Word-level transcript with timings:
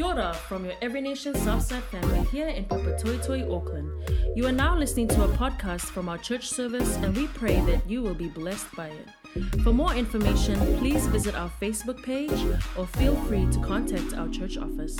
Kia 0.00 0.08
ora 0.08 0.32
from 0.32 0.64
your 0.64 0.72
Every 0.80 1.02
Nation 1.02 1.34
Southside 1.34 1.84
family 1.84 2.24
here 2.32 2.48
in 2.48 2.64
Papatoetoe, 2.64 3.54
Auckland. 3.54 3.90
You 4.34 4.46
are 4.46 4.52
now 4.66 4.74
listening 4.74 5.08
to 5.08 5.24
a 5.24 5.28
podcast 5.28 5.82
from 5.82 6.08
our 6.08 6.16
church 6.16 6.48
service, 6.48 6.96
and 6.96 7.14
we 7.14 7.26
pray 7.26 7.60
that 7.66 7.86
you 7.86 8.00
will 8.00 8.14
be 8.14 8.28
blessed 8.28 8.74
by 8.74 8.88
it. 8.88 9.62
For 9.62 9.74
more 9.74 9.92
information, 9.92 10.56
please 10.78 11.06
visit 11.08 11.34
our 11.34 11.50
Facebook 11.60 12.02
page 12.02 12.32
or 12.78 12.86
feel 12.86 13.14
free 13.26 13.46
to 13.52 13.60
contact 13.60 14.14
our 14.14 14.26
church 14.28 14.56
office. 14.56 14.96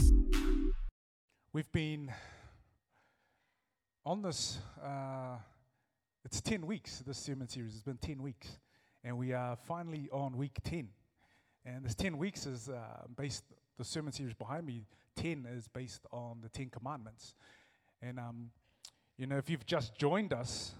We've 1.55 1.73
been 1.73 2.13
on 4.05 4.21
this, 4.21 4.59
uh, 4.85 5.37
it's 6.27 6.43
10 6.43 6.67
weeks, 6.67 7.03
this 7.07 7.17
sermon 7.17 7.49
series. 7.49 7.73
It's 7.75 7.85
been 7.85 7.97
10 7.97 8.21
weeks. 8.21 8.59
And 9.03 9.17
we 9.17 9.33
are 9.33 9.57
finally 9.57 10.11
on 10.13 10.37
week 10.37 10.59
10. 10.63 10.91
And 11.65 11.87
this 11.87 11.95
10 11.95 12.19
weeks 12.19 12.45
is 12.45 12.69
uh, 12.69 13.07
based, 13.17 13.45
the 13.81 13.85
sermon 13.87 14.13
series 14.13 14.35
behind 14.35 14.67
me, 14.67 14.85
10 15.17 15.47
is 15.57 15.67
based 15.67 16.03
on 16.13 16.37
the 16.43 16.51
10 16.51 16.69
commandments. 16.69 17.35
And, 18.03 18.19
um, 18.19 18.51
you 19.17 19.27
know, 19.27 19.39
if 19.39 19.49
you've 19.49 19.65
just 19.65 19.97
joined 19.97 20.35
us, 20.35 20.75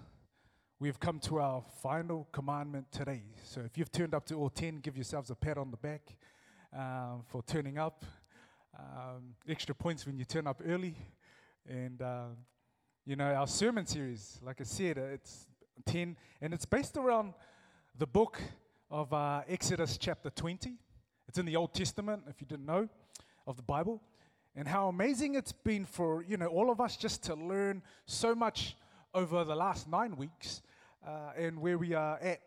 we've 0.79 0.99
come 0.99 1.17
to 1.21 1.39
our 1.39 1.63
final 1.81 2.27
commandment 2.31 2.91
today. 2.91 3.23
So 3.43 3.61
if 3.61 3.75
you've 3.75 3.91
turned 3.91 4.13
up 4.13 4.27
to 4.27 4.35
all 4.35 4.51
10, 4.51 4.81
give 4.81 4.95
yourselves 4.97 5.31
a 5.31 5.35
pat 5.35 5.57
on 5.57 5.71
the 5.71 5.77
back 5.77 6.15
um, 6.77 7.23
for 7.25 7.41
turning 7.41 7.79
up. 7.79 8.05
Um, 8.77 9.33
extra 9.49 9.73
points 9.73 10.05
when 10.05 10.19
you 10.19 10.23
turn 10.23 10.45
up 10.45 10.61
early. 10.63 10.95
And, 11.67 12.03
uh, 12.03 12.25
you 13.07 13.15
know, 13.15 13.33
our 13.33 13.47
sermon 13.47 13.87
series, 13.87 14.39
like 14.43 14.61
I 14.61 14.63
said, 14.63 14.99
it's 14.99 15.47
10, 15.87 16.15
and 16.39 16.53
it's 16.53 16.65
based 16.65 16.97
around 16.97 17.33
the 17.97 18.05
book 18.05 18.39
of 18.91 19.11
uh, 19.11 19.41
Exodus 19.47 19.97
chapter 19.97 20.29
20. 20.29 20.77
It's 21.31 21.37
in 21.37 21.45
the 21.45 21.55
Old 21.55 21.73
Testament, 21.73 22.23
if 22.27 22.41
you 22.41 22.45
didn't 22.45 22.65
know, 22.65 22.89
of 23.47 23.55
the 23.55 23.63
Bible. 23.63 24.01
And 24.53 24.67
how 24.67 24.89
amazing 24.89 25.35
it's 25.35 25.53
been 25.53 25.85
for, 25.85 26.25
you 26.25 26.35
know, 26.35 26.47
all 26.47 26.69
of 26.69 26.81
us 26.81 26.97
just 26.97 27.23
to 27.23 27.35
learn 27.35 27.83
so 28.05 28.35
much 28.35 28.75
over 29.13 29.45
the 29.45 29.55
last 29.55 29.87
nine 29.87 30.17
weeks 30.17 30.61
uh, 31.07 31.31
and 31.37 31.61
where 31.61 31.77
we 31.77 31.93
are 31.93 32.19
at, 32.21 32.41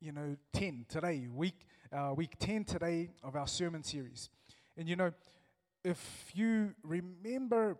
you 0.00 0.12
know, 0.12 0.36
10 0.52 0.86
today, 0.88 1.26
week, 1.26 1.66
uh, 1.92 2.14
week 2.16 2.36
10 2.38 2.62
today 2.62 3.10
of 3.24 3.34
our 3.34 3.48
sermon 3.48 3.82
series. 3.82 4.30
And, 4.76 4.88
you 4.88 4.94
know, 4.94 5.12
if 5.82 6.30
you 6.34 6.72
remember 6.84 7.76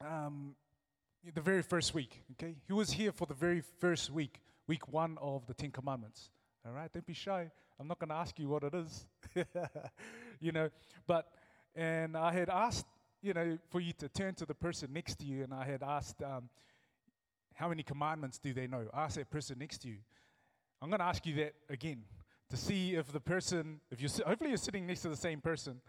um, 0.00 0.54
the 1.34 1.40
very 1.40 1.62
first 1.62 1.92
week, 1.92 2.22
okay, 2.34 2.54
he 2.68 2.72
was 2.72 2.92
here 2.92 3.10
for 3.10 3.26
the 3.26 3.34
very 3.34 3.64
first 3.80 4.12
week, 4.12 4.38
week 4.68 4.92
one 4.92 5.18
of 5.20 5.44
the 5.48 5.54
Ten 5.54 5.72
Commandments. 5.72 6.30
All 6.64 6.72
right, 6.72 6.92
don't 6.92 7.04
be 7.04 7.14
shy. 7.14 7.50
I'm 7.80 7.88
not 7.88 7.98
going 7.98 8.10
to 8.10 8.14
ask 8.14 8.38
you 8.38 8.48
what 8.48 8.62
it 8.62 8.74
is. 8.74 9.06
you 10.40 10.52
know, 10.52 10.70
but, 11.06 11.28
and 11.74 12.16
I 12.16 12.32
had 12.32 12.48
asked, 12.48 12.86
you 13.22 13.32
know, 13.32 13.58
for 13.70 13.80
you 13.80 13.92
to 13.94 14.08
turn 14.08 14.34
to 14.34 14.46
the 14.46 14.54
person 14.54 14.92
next 14.92 15.16
to 15.20 15.26
you, 15.26 15.44
and 15.44 15.52
I 15.52 15.64
had 15.64 15.82
asked, 15.82 16.22
um, 16.22 16.48
how 17.54 17.68
many 17.68 17.82
commandments 17.82 18.38
do 18.38 18.52
they 18.52 18.66
know? 18.66 18.86
Ask 18.92 19.16
that 19.16 19.30
person 19.30 19.58
next 19.58 19.78
to 19.82 19.88
you. 19.88 19.98
I'm 20.82 20.90
going 20.90 20.98
to 20.98 21.06
ask 21.06 21.24
you 21.24 21.34
that 21.36 21.54
again 21.70 22.02
to 22.50 22.56
see 22.56 22.94
if 22.94 23.10
the 23.12 23.20
person, 23.20 23.80
if 23.90 24.00
you're, 24.00 24.10
hopefully 24.26 24.50
you're 24.50 24.56
sitting 24.56 24.86
next 24.86 25.02
to 25.02 25.08
the 25.08 25.16
same 25.16 25.40
person, 25.40 25.80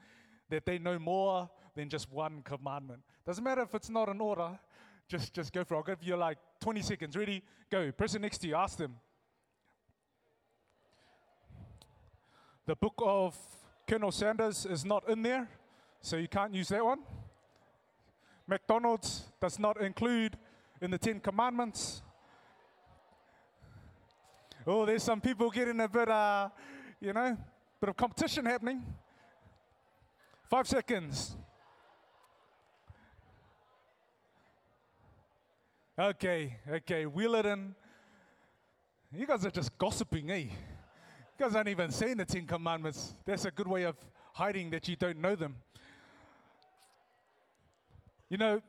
that 0.49 0.65
they 0.65 0.77
know 0.77 0.99
more 0.99 1.49
than 1.75 1.89
just 1.89 2.11
one 2.11 2.41
commandment. 2.43 3.01
Doesn't 3.25 3.43
matter 3.43 3.61
if 3.61 3.73
it's 3.73 3.89
not 3.89 4.09
an 4.09 4.21
order, 4.21 4.57
just, 5.07 5.33
just 5.33 5.53
go 5.53 5.63
for 5.63 5.75
it. 5.75 5.77
I'll 5.77 5.83
give 5.83 6.03
you 6.03 6.15
like 6.15 6.37
20 6.61 6.81
seconds. 6.81 7.15
Ready? 7.17 7.43
Go. 7.69 7.91
Person 7.91 8.21
next 8.21 8.39
to 8.39 8.47
you, 8.47 8.55
ask 8.55 8.77
them. 8.77 8.95
The 12.67 12.75
book 12.75 12.95
of 12.97 13.37
Colonel 13.87 14.11
Sanders 14.11 14.65
is 14.65 14.83
not 14.83 15.07
in 15.07 15.21
there, 15.21 15.47
so 16.01 16.17
you 16.17 16.27
can't 16.27 16.51
use 16.51 16.69
that 16.69 16.83
one. 16.83 16.99
McDonald's 18.47 19.25
does 19.39 19.59
not 19.59 19.79
include 19.79 20.35
in 20.81 20.89
the 20.89 20.97
Ten 20.97 21.19
Commandments. 21.19 22.01
Oh, 24.65 24.83
there's 24.83 25.03
some 25.03 25.21
people 25.21 25.51
getting 25.51 25.79
a 25.79 25.87
bit, 25.87 26.09
uh, 26.09 26.49
you 26.99 27.13
know, 27.13 27.37
bit 27.79 27.89
of 27.89 27.95
competition 27.95 28.45
happening. 28.47 28.83
Five 30.49 30.67
seconds. 30.67 31.35
Okay, 35.99 36.57
okay, 36.67 37.05
wheel 37.05 37.35
it 37.35 37.45
in. 37.45 37.75
You 39.13 39.27
guys 39.27 39.45
are 39.45 39.51
just 39.51 39.77
gossiping, 39.77 40.31
eh? 40.31 40.45
Guys 41.37 41.53
aren't 41.53 41.67
even 41.67 41.91
saying 41.91 42.15
the 42.15 42.23
Ten 42.23 42.45
Commandments. 42.45 43.13
That's 43.25 43.43
a 43.43 43.51
good 43.51 43.67
way 43.67 43.83
of 43.83 43.97
hiding 44.31 44.69
that 44.69 44.87
you 44.87 44.95
don't 44.95 45.17
know 45.17 45.35
them. 45.35 45.57
You 48.29 48.37
know, 48.37 48.61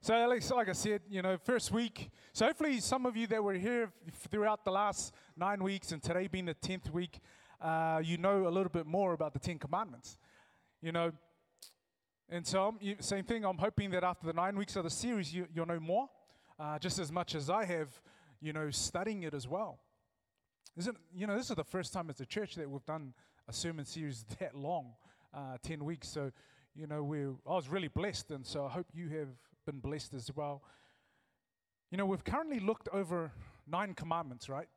so 0.00 0.12
Alex, 0.12 0.50
like 0.50 0.68
I 0.68 0.72
said, 0.72 1.02
you 1.08 1.22
know, 1.22 1.38
first 1.38 1.70
week. 1.70 2.10
So 2.32 2.44
hopefully, 2.44 2.80
some 2.80 3.06
of 3.06 3.16
you 3.16 3.28
that 3.28 3.42
were 3.42 3.54
here 3.54 3.92
throughout 4.28 4.64
the 4.64 4.72
last 4.72 5.14
nine 5.36 5.62
weeks 5.62 5.92
and 5.92 6.02
today 6.02 6.26
being 6.26 6.46
the 6.46 6.54
tenth 6.54 6.92
week, 6.92 7.20
uh, 7.60 8.00
you 8.02 8.18
know 8.18 8.48
a 8.48 8.50
little 8.50 8.68
bit 8.68 8.86
more 8.86 9.12
about 9.12 9.32
the 9.32 9.38
Ten 9.38 9.56
Commandments. 9.56 10.18
You 10.82 10.90
know, 10.90 11.12
and 12.28 12.44
so 12.44 12.64
I'm, 12.66 13.00
same 13.00 13.22
thing. 13.22 13.44
I'm 13.44 13.58
hoping 13.58 13.90
that 13.90 14.02
after 14.02 14.26
the 14.26 14.32
nine 14.32 14.56
weeks 14.56 14.74
of 14.74 14.82
the 14.82 14.90
series, 14.90 15.32
you, 15.32 15.46
will 15.54 15.66
know 15.66 15.78
more, 15.78 16.08
uh, 16.58 16.80
just 16.80 16.98
as 16.98 17.12
much 17.12 17.36
as 17.36 17.48
I 17.48 17.64
have. 17.64 17.90
You 18.40 18.52
know, 18.52 18.70
studying 18.70 19.22
it 19.22 19.34
as 19.34 19.46
well. 19.46 19.78
Isn't 20.76 20.98
you 21.14 21.26
know 21.26 21.36
this 21.36 21.48
is 21.48 21.56
the 21.56 21.64
first 21.64 21.94
time 21.94 22.10
as 22.10 22.20
a 22.20 22.26
church 22.26 22.54
that 22.56 22.68
we've 22.68 22.84
done 22.84 23.14
a 23.48 23.52
sermon 23.52 23.86
series 23.86 24.24
that 24.40 24.54
long, 24.54 24.92
uh, 25.32 25.56
ten 25.62 25.84
weeks. 25.84 26.06
So 26.08 26.30
you 26.74 26.86
know 26.86 27.02
we 27.02 27.24
I 27.24 27.54
was 27.54 27.68
really 27.68 27.88
blessed, 27.88 28.30
and 28.30 28.46
so 28.46 28.66
I 28.66 28.68
hope 28.68 28.86
you 28.92 29.08
have 29.08 29.28
been 29.64 29.80
blessed 29.80 30.12
as 30.12 30.30
well. 30.36 30.62
You 31.90 31.96
know 31.96 32.04
we've 32.04 32.24
currently 32.24 32.60
looked 32.60 32.90
over 32.92 33.32
nine 33.66 33.94
commandments, 33.94 34.50
right? 34.50 34.68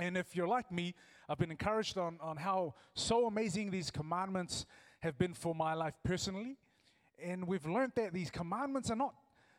And 0.00 0.16
if 0.16 0.34
you're 0.34 0.48
like 0.48 0.70
me, 0.72 0.94
I've 1.28 1.38
been 1.38 1.50
encouraged 1.50 1.96
on, 1.96 2.18
on 2.20 2.36
how 2.36 2.74
so 2.94 3.26
amazing 3.26 3.70
these 3.70 3.90
commandments 3.90 4.64
have 5.00 5.18
been 5.18 5.34
for 5.34 5.54
my 5.54 5.74
life 5.74 5.94
personally. 6.04 6.56
And 7.22 7.46
we've 7.48 7.66
learned 7.66 7.92
that 7.96 8.12
these 8.12 8.30
commandments 8.30 8.90
are 8.90 8.96
not 8.96 9.14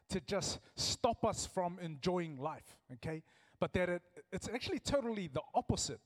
to 0.10 0.22
just 0.22 0.60
stop 0.76 1.26
us 1.26 1.46
from 1.46 1.78
enjoying 1.82 2.38
life, 2.38 2.78
okay? 2.94 3.22
But 3.60 3.74
that 3.74 3.90
it, 3.90 4.02
it's 4.32 4.48
actually 4.48 4.80
totally 4.80 5.28
the 5.28 5.42
opposite. 5.54 6.00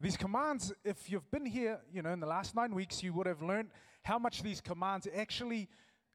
These 0.00 0.16
commands, 0.16 0.72
if 0.84 1.10
you've 1.10 1.30
been 1.30 1.44
here, 1.44 1.80
you 1.92 2.02
know, 2.02 2.10
in 2.10 2.20
the 2.20 2.26
last 2.26 2.54
nine 2.54 2.74
weeks, 2.74 3.02
you 3.02 3.12
would 3.12 3.26
have 3.26 3.42
learned 3.42 3.68
how 4.02 4.18
much 4.18 4.42
these 4.42 4.60
commands 4.60 5.06
actually 5.14 5.68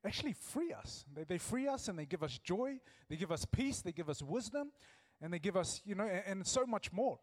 actually 0.06 0.34
free 0.34 0.72
us. 0.72 1.04
They, 1.16 1.24
they 1.24 1.38
free 1.38 1.68
us 1.68 1.88
and 1.88 1.98
they 1.98 2.06
give 2.06 2.24
us 2.24 2.38
joy, 2.38 2.80
they 3.10 3.16
give 3.16 3.32
us 3.32 3.46
peace, 3.46 3.82
they 3.82 3.92
give 3.92 4.10
us 4.10 4.22
wisdom, 4.22 4.72
and 5.22 5.34
they 5.34 5.40
give 5.40 5.58
us, 5.58 5.82
you 5.84 5.96
know, 5.96 6.06
and, 6.06 6.24
and 6.28 6.48
so 6.48 6.66
much 6.66 6.92
more. 6.92 7.18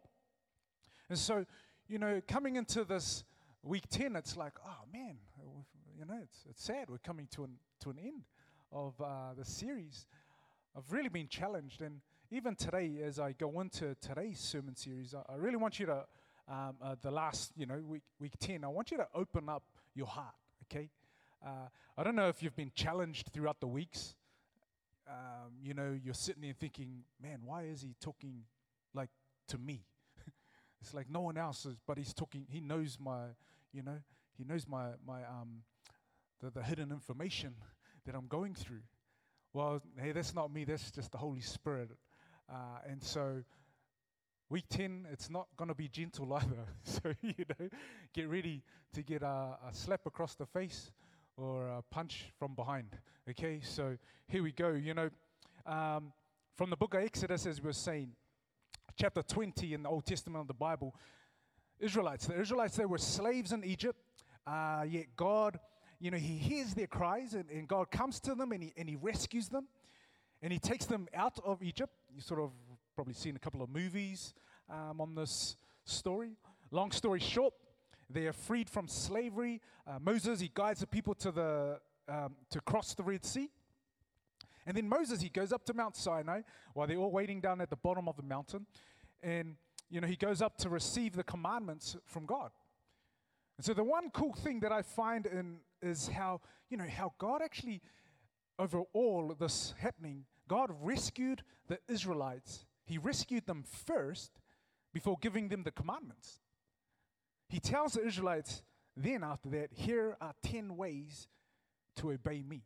And 1.08 1.18
so, 1.18 1.44
you 1.88 1.98
know, 1.98 2.20
coming 2.26 2.56
into 2.56 2.84
this 2.84 3.22
week 3.62 3.84
10, 3.88 4.16
it's 4.16 4.36
like, 4.36 4.54
oh 4.66 4.84
man, 4.92 5.16
you 5.98 6.04
know, 6.04 6.18
it's, 6.22 6.44
it's 6.48 6.64
sad. 6.64 6.90
We're 6.90 6.98
coming 6.98 7.28
to 7.32 7.44
an, 7.44 7.52
to 7.80 7.90
an 7.90 7.98
end 7.98 8.24
of 8.72 9.00
uh, 9.00 9.34
the 9.36 9.44
series. 9.44 10.06
I've 10.76 10.90
really 10.90 11.08
been 11.08 11.28
challenged, 11.28 11.82
and 11.82 12.00
even 12.32 12.54
today, 12.54 13.00
as 13.04 13.20
I 13.20 13.32
go 13.32 13.60
into 13.60 13.94
today's 14.00 14.40
sermon 14.40 14.74
series, 14.74 15.14
I, 15.14 15.36
really 15.36 15.56
want 15.56 15.78
you 15.78 15.84
to, 15.84 16.04
um, 16.48 16.76
uh, 16.82 16.94
the 17.02 17.10
last, 17.10 17.52
you 17.58 17.66
know, 17.66 17.78
week, 17.86 18.04
week 18.18 18.32
10, 18.40 18.64
I 18.64 18.68
want 18.68 18.90
you 18.90 18.96
to 18.96 19.06
open 19.14 19.50
up 19.50 19.64
your 19.94 20.06
heart, 20.06 20.34
okay? 20.64 20.88
Uh, 21.44 21.68
I 21.98 22.02
don't 22.02 22.16
know 22.16 22.28
if 22.28 22.42
you've 22.42 22.56
been 22.56 22.72
challenged 22.74 23.28
throughout 23.34 23.60
the 23.60 23.66
weeks. 23.66 24.14
Um, 25.06 25.52
you 25.62 25.74
know, 25.74 25.94
you're 26.02 26.14
sitting 26.14 26.40
there 26.40 26.54
thinking, 26.58 27.04
man, 27.22 27.40
why 27.44 27.64
is 27.64 27.82
he 27.82 27.94
talking 28.00 28.44
like 28.94 29.10
to 29.48 29.58
me? 29.58 29.84
it's 30.80 30.94
like 30.94 31.10
no 31.10 31.20
one 31.20 31.36
else 31.36 31.66
is, 31.66 31.76
but 31.86 31.98
he's 31.98 32.14
talking, 32.14 32.46
he 32.48 32.62
knows 32.62 32.96
my, 32.98 33.24
you 33.74 33.82
know, 33.82 33.98
he 34.38 34.44
knows 34.44 34.66
my, 34.66 34.86
my, 35.06 35.22
um, 35.24 35.64
the, 36.40 36.50
the 36.50 36.62
hidden 36.62 36.92
information 36.92 37.56
that 38.06 38.14
I'm 38.14 38.26
going 38.26 38.54
through. 38.54 38.84
Well, 39.52 39.82
hey, 40.00 40.12
that's 40.12 40.34
not 40.34 40.50
me, 40.50 40.64
that's 40.64 40.90
just 40.90 41.12
the 41.12 41.18
Holy 41.18 41.42
Spirit 41.42 41.90
uh, 42.52 42.56
and 42.86 43.02
so, 43.02 43.42
week 44.50 44.66
10, 44.68 45.06
it's 45.10 45.30
not 45.30 45.46
going 45.56 45.68
to 45.68 45.74
be 45.74 45.88
gentle 45.88 46.32
either. 46.34 46.66
so, 46.84 47.14
you 47.22 47.44
know, 47.48 47.68
get 48.12 48.28
ready 48.28 48.62
to 48.92 49.02
get 49.02 49.22
a, 49.22 49.56
a, 49.66 49.72
slap 49.72 50.04
across 50.04 50.34
the 50.34 50.44
face 50.44 50.90
or 51.38 51.66
a 51.66 51.82
punch 51.90 52.30
from 52.38 52.54
behind. 52.54 52.98
Okay, 53.30 53.60
so 53.62 53.96
here 54.26 54.42
we 54.42 54.52
go. 54.52 54.72
You 54.72 54.92
know, 54.92 55.10
um, 55.64 56.12
from 56.56 56.68
the 56.68 56.76
book 56.76 56.92
of 56.92 57.02
Exodus, 57.02 57.46
as 57.46 57.62
we 57.62 57.68
were 57.68 57.72
saying, 57.72 58.10
chapter 58.96 59.22
20 59.22 59.72
in 59.72 59.82
the 59.82 59.88
Old 59.88 60.04
Testament 60.04 60.42
of 60.42 60.48
the 60.48 60.54
Bible, 60.54 60.94
Israelites, 61.80 62.26
the 62.26 62.38
Israelites, 62.38 62.76
they 62.76 62.84
were 62.84 62.98
slaves 62.98 63.52
in 63.52 63.64
Egypt, 63.64 63.98
uh, 64.46 64.84
yet 64.86 65.06
God, 65.16 65.58
you 65.98 66.10
know, 66.10 66.18
He 66.18 66.36
hears 66.36 66.74
their 66.74 66.86
cries 66.86 67.32
and, 67.32 67.48
and 67.48 67.66
God 67.66 67.90
comes 67.90 68.20
to 68.20 68.34
them 68.34 68.52
and 68.52 68.62
he, 68.62 68.72
and 68.76 68.90
he 68.90 68.96
rescues 68.96 69.48
them 69.48 69.68
and 70.42 70.52
he 70.52 70.58
takes 70.58 70.84
them 70.84 71.08
out 71.14 71.38
of 71.44 71.62
Egypt. 71.62 71.92
You 72.14 72.20
sort 72.20 72.40
of 72.40 72.50
probably 72.94 73.14
seen 73.14 73.36
a 73.36 73.38
couple 73.38 73.62
of 73.62 73.70
movies 73.70 74.34
um, 74.68 75.00
on 75.00 75.14
this 75.14 75.56
story. 75.84 76.36
Long 76.70 76.90
story 76.90 77.20
short, 77.20 77.54
they 78.10 78.26
are 78.26 78.34
freed 78.34 78.68
from 78.68 78.86
slavery. 78.86 79.62
Uh, 79.86 79.98
Moses, 79.98 80.40
he 80.40 80.50
guides 80.52 80.80
the 80.80 80.86
people 80.86 81.14
to, 81.14 81.30
the, 81.30 81.80
um, 82.08 82.36
to 82.50 82.60
cross 82.60 82.94
the 82.94 83.02
Red 83.02 83.24
Sea. 83.24 83.48
And 84.66 84.76
then 84.76 84.88
Moses, 84.88 85.22
he 85.22 85.30
goes 85.30 85.52
up 85.52 85.64
to 85.64 85.74
Mount 85.74 85.96
Sinai 85.96 86.42
while 86.74 86.86
they're 86.86 86.98
all 86.98 87.10
waiting 87.10 87.40
down 87.40 87.60
at 87.62 87.70
the 87.70 87.76
bottom 87.76 88.08
of 88.08 88.16
the 88.16 88.22
mountain. 88.22 88.66
And, 89.22 89.56
you 89.88 90.00
know, 90.00 90.06
he 90.06 90.16
goes 90.16 90.42
up 90.42 90.58
to 90.58 90.68
receive 90.68 91.16
the 91.16 91.24
commandments 91.24 91.96
from 92.04 92.26
God. 92.26 92.50
And 93.56 93.64
so 93.64 93.72
the 93.72 93.84
one 93.84 94.10
cool 94.10 94.34
thing 94.34 94.60
that 94.60 94.72
I 94.72 94.82
find 94.82 95.26
in 95.26 95.56
is 95.80 96.08
how, 96.08 96.40
you 96.68 96.76
know, 96.76 96.86
how 96.86 97.14
God 97.18 97.40
actually, 97.42 97.80
over 98.58 98.82
all 98.92 99.34
this 99.38 99.74
happening, 99.78 100.26
God 100.48 100.70
rescued 100.82 101.42
the 101.68 101.78
Israelites. 101.88 102.66
He 102.84 102.98
rescued 102.98 103.46
them 103.46 103.64
first 103.86 104.32
before 104.92 105.16
giving 105.20 105.48
them 105.48 105.62
the 105.62 105.70
commandments. 105.70 106.40
He 107.48 107.60
tells 107.60 107.94
the 107.94 108.06
Israelites 108.06 108.62
then 108.96 109.24
after 109.24 109.48
that, 109.50 109.70
here 109.72 110.16
are 110.20 110.34
10 110.42 110.76
ways 110.76 111.28
to 111.96 112.12
obey 112.12 112.42
me. 112.42 112.62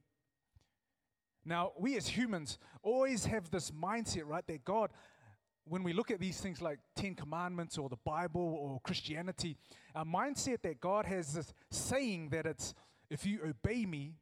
Now, 1.45 1.73
we 1.79 1.97
as 1.97 2.09
humans 2.09 2.59
always 2.83 3.27
have 3.27 3.51
this 3.51 3.71
mindset, 3.71 4.27
right, 4.27 4.45
that 4.49 4.65
God, 4.65 4.91
when 5.65 5.85
we 5.85 5.93
look 5.93 6.11
at 6.11 6.19
these 6.19 6.41
things 6.41 6.61
like 6.61 6.81
Ten 6.97 7.15
Commandments 7.15 7.79
or 7.79 7.89
the 7.89 7.99
Bible 8.05 8.57
or 8.61 8.81
Christianity, 8.81 9.57
our 9.95 10.05
mindset 10.05 10.63
that 10.63 10.81
God 10.81 11.07
has 11.07 11.35
this 11.35 11.55
saying 11.71 12.31
that 12.31 12.47
it's, 12.47 12.75
if 13.11 13.25
you 13.25 13.41
obey 13.47 13.87
me, 13.87 14.15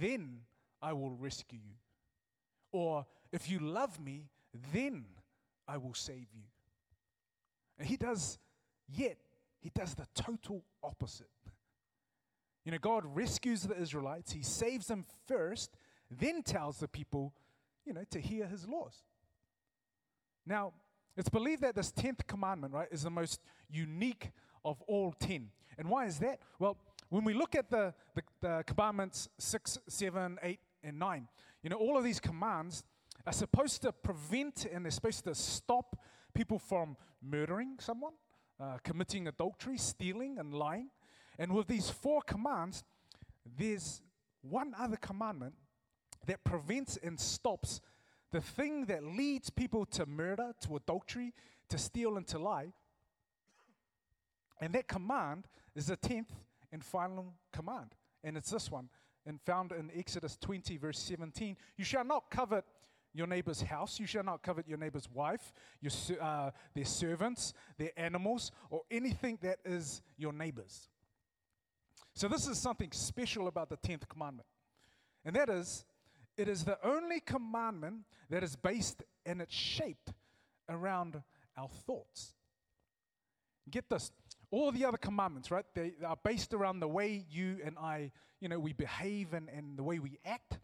then 0.00 0.40
I 0.82 0.92
will 0.92 1.12
rescue 1.12 1.60
you. 1.64 1.74
Or 2.72 3.06
if 3.32 3.50
you 3.50 3.60
love 3.60 4.00
me, 4.00 4.28
then 4.72 5.04
I 5.66 5.76
will 5.76 5.94
save 5.94 6.26
you. 6.34 6.44
And 7.78 7.86
he 7.86 7.96
does, 7.96 8.38
yet, 8.88 9.18
he 9.60 9.70
does 9.74 9.94
the 9.94 10.06
total 10.14 10.64
opposite. 10.82 11.26
You 12.64 12.72
know, 12.72 12.78
God 12.78 13.04
rescues 13.06 13.62
the 13.62 13.80
Israelites, 13.80 14.32
he 14.32 14.42
saves 14.42 14.86
them 14.86 15.04
first, 15.26 15.76
then 16.10 16.42
tells 16.42 16.78
the 16.78 16.88
people, 16.88 17.32
you 17.84 17.92
know, 17.92 18.04
to 18.10 18.20
hear 18.20 18.46
his 18.46 18.66
laws. 18.68 19.04
Now, 20.46 20.72
it's 21.16 21.28
believed 21.28 21.62
that 21.62 21.74
this 21.74 21.92
10th 21.92 22.26
commandment, 22.26 22.72
right, 22.72 22.88
is 22.90 23.02
the 23.02 23.10
most 23.10 23.40
unique 23.70 24.30
of 24.64 24.82
all 24.82 25.12
10. 25.12 25.50
And 25.76 25.88
why 25.88 26.06
is 26.06 26.18
that? 26.18 26.40
Well, 26.58 26.76
when 27.08 27.24
we 27.24 27.34
look 27.34 27.54
at 27.54 27.70
the, 27.70 27.94
the, 28.14 28.22
the 28.40 28.64
commandments 28.66 29.28
6, 29.38 29.78
7, 29.88 30.38
8, 30.42 30.60
and 30.82 30.98
9, 30.98 31.28
you 31.62 31.70
know, 31.70 31.76
all 31.76 31.96
of 31.96 32.04
these 32.04 32.20
commands 32.20 32.84
are 33.26 33.32
supposed 33.32 33.82
to 33.82 33.92
prevent 33.92 34.66
and 34.72 34.84
they're 34.84 34.90
supposed 34.90 35.24
to 35.24 35.34
stop 35.34 35.96
people 36.34 36.58
from 36.58 36.96
murdering 37.22 37.76
someone, 37.80 38.12
uh, 38.60 38.78
committing 38.82 39.28
adultery, 39.28 39.76
stealing, 39.76 40.38
and 40.38 40.54
lying. 40.54 40.90
And 41.38 41.52
with 41.52 41.66
these 41.66 41.90
four 41.90 42.22
commands, 42.22 42.84
there's 43.56 44.02
one 44.42 44.74
other 44.78 44.96
commandment 44.96 45.54
that 46.26 46.44
prevents 46.44 46.96
and 47.02 47.18
stops 47.18 47.80
the 48.30 48.40
thing 48.40 48.84
that 48.86 49.02
leads 49.02 49.50
people 49.50 49.86
to 49.86 50.06
murder, 50.06 50.52
to 50.60 50.76
adultery, 50.76 51.32
to 51.70 51.78
steal, 51.78 52.16
and 52.16 52.26
to 52.26 52.38
lie. 52.38 52.72
And 54.60 54.72
that 54.74 54.88
command 54.88 55.46
is 55.74 55.86
the 55.86 55.96
10th 55.96 56.30
and 56.72 56.84
final 56.84 57.34
command. 57.52 57.94
And 58.22 58.36
it's 58.36 58.50
this 58.50 58.70
one, 58.70 58.88
and 59.28 59.40
found 59.42 59.72
in 59.72 59.90
Exodus 59.94 60.38
20, 60.40 60.78
verse 60.78 60.98
17. 60.98 61.56
You 61.76 61.84
shall 61.84 62.02
not 62.02 62.30
covet 62.30 62.64
your 63.12 63.26
neighbor's 63.26 63.60
house. 63.60 64.00
You 64.00 64.06
shall 64.06 64.24
not 64.24 64.42
covet 64.42 64.66
your 64.66 64.78
neighbor's 64.78 65.08
wife, 65.12 65.52
your, 65.82 65.92
uh, 66.20 66.50
their 66.74 66.86
servants, 66.86 67.52
their 67.76 67.90
animals, 67.96 68.50
or 68.70 68.82
anything 68.90 69.38
that 69.42 69.58
is 69.66 70.00
your 70.16 70.32
neighbor's. 70.32 70.88
So, 72.14 72.26
this 72.26 72.48
is 72.48 72.58
something 72.58 72.90
special 72.90 73.48
about 73.48 73.68
the 73.68 73.76
10th 73.76 74.08
commandment. 74.08 74.48
And 75.24 75.36
that 75.36 75.50
is, 75.50 75.84
it 76.36 76.48
is 76.48 76.64
the 76.64 76.78
only 76.82 77.20
commandment 77.20 78.04
that 78.30 78.42
is 78.42 78.56
based 78.56 79.02
and 79.26 79.42
it's 79.42 79.54
shaped 79.54 80.12
around 80.68 81.22
our 81.56 81.68
thoughts. 81.68 82.34
Get 83.70 83.90
this 83.90 84.10
all 84.50 84.72
the 84.72 84.84
other 84.84 84.96
commandments, 84.96 85.50
right, 85.50 85.64
they 85.74 85.92
are 86.06 86.16
based 86.22 86.54
around 86.54 86.80
the 86.80 86.88
way 86.88 87.24
you 87.30 87.58
and 87.64 87.76
I, 87.78 88.12
you 88.40 88.48
know, 88.48 88.58
we 88.58 88.72
behave 88.72 89.34
and, 89.34 89.48
and 89.48 89.76
the 89.76 89.82
way 89.82 89.98
we 89.98 90.18
act. 90.24 90.58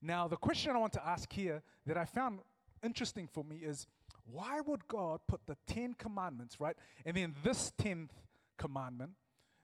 Now, 0.00 0.28
the 0.28 0.36
question 0.36 0.74
I 0.74 0.78
want 0.78 0.94
to 0.94 1.06
ask 1.06 1.30
here 1.32 1.62
that 1.86 1.98
I 1.98 2.06
found 2.06 2.40
interesting 2.82 3.28
for 3.30 3.44
me 3.44 3.56
is 3.56 3.86
why 4.24 4.60
would 4.60 4.88
God 4.88 5.20
put 5.26 5.46
the 5.46 5.56
Ten 5.66 5.92
Commandments, 5.94 6.58
right, 6.60 6.76
and 7.04 7.16
then 7.16 7.34
this 7.42 7.72
tenth 7.76 8.12
commandment 8.56 9.12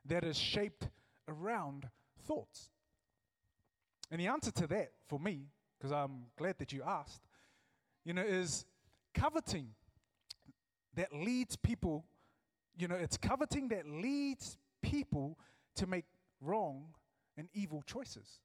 that 0.05 0.25
is 0.25 0.37
shaped 0.37 0.89
around 1.29 1.89
thoughts? 2.27 2.71
And 4.11 4.21
the 4.21 4.27
answer 4.27 4.51
to 4.53 4.67
that 4.69 4.93
for 5.09 5.19
me, 5.19 5.47
because 5.79 5.93
I'm 5.93 6.27
glad 6.37 6.59
that 6.59 6.73
you 6.73 6.83
asked, 6.87 7.23
you 8.05 8.13
know, 8.13 8.23
is 8.23 8.67
coveting 9.15 9.69
that 10.95 11.13
leads 11.15 11.57
people 11.57 12.05
you 12.77 12.89
know, 12.89 12.95
it's 12.95 13.17
coveting 13.17 13.69
that 13.69 13.89
leads 13.89 14.59
people 14.83 15.39
to 15.77 15.87
make 15.87 16.05
wrong 16.41 16.87
and 17.37 17.49
evil 17.55 17.83
choices. 17.87 18.41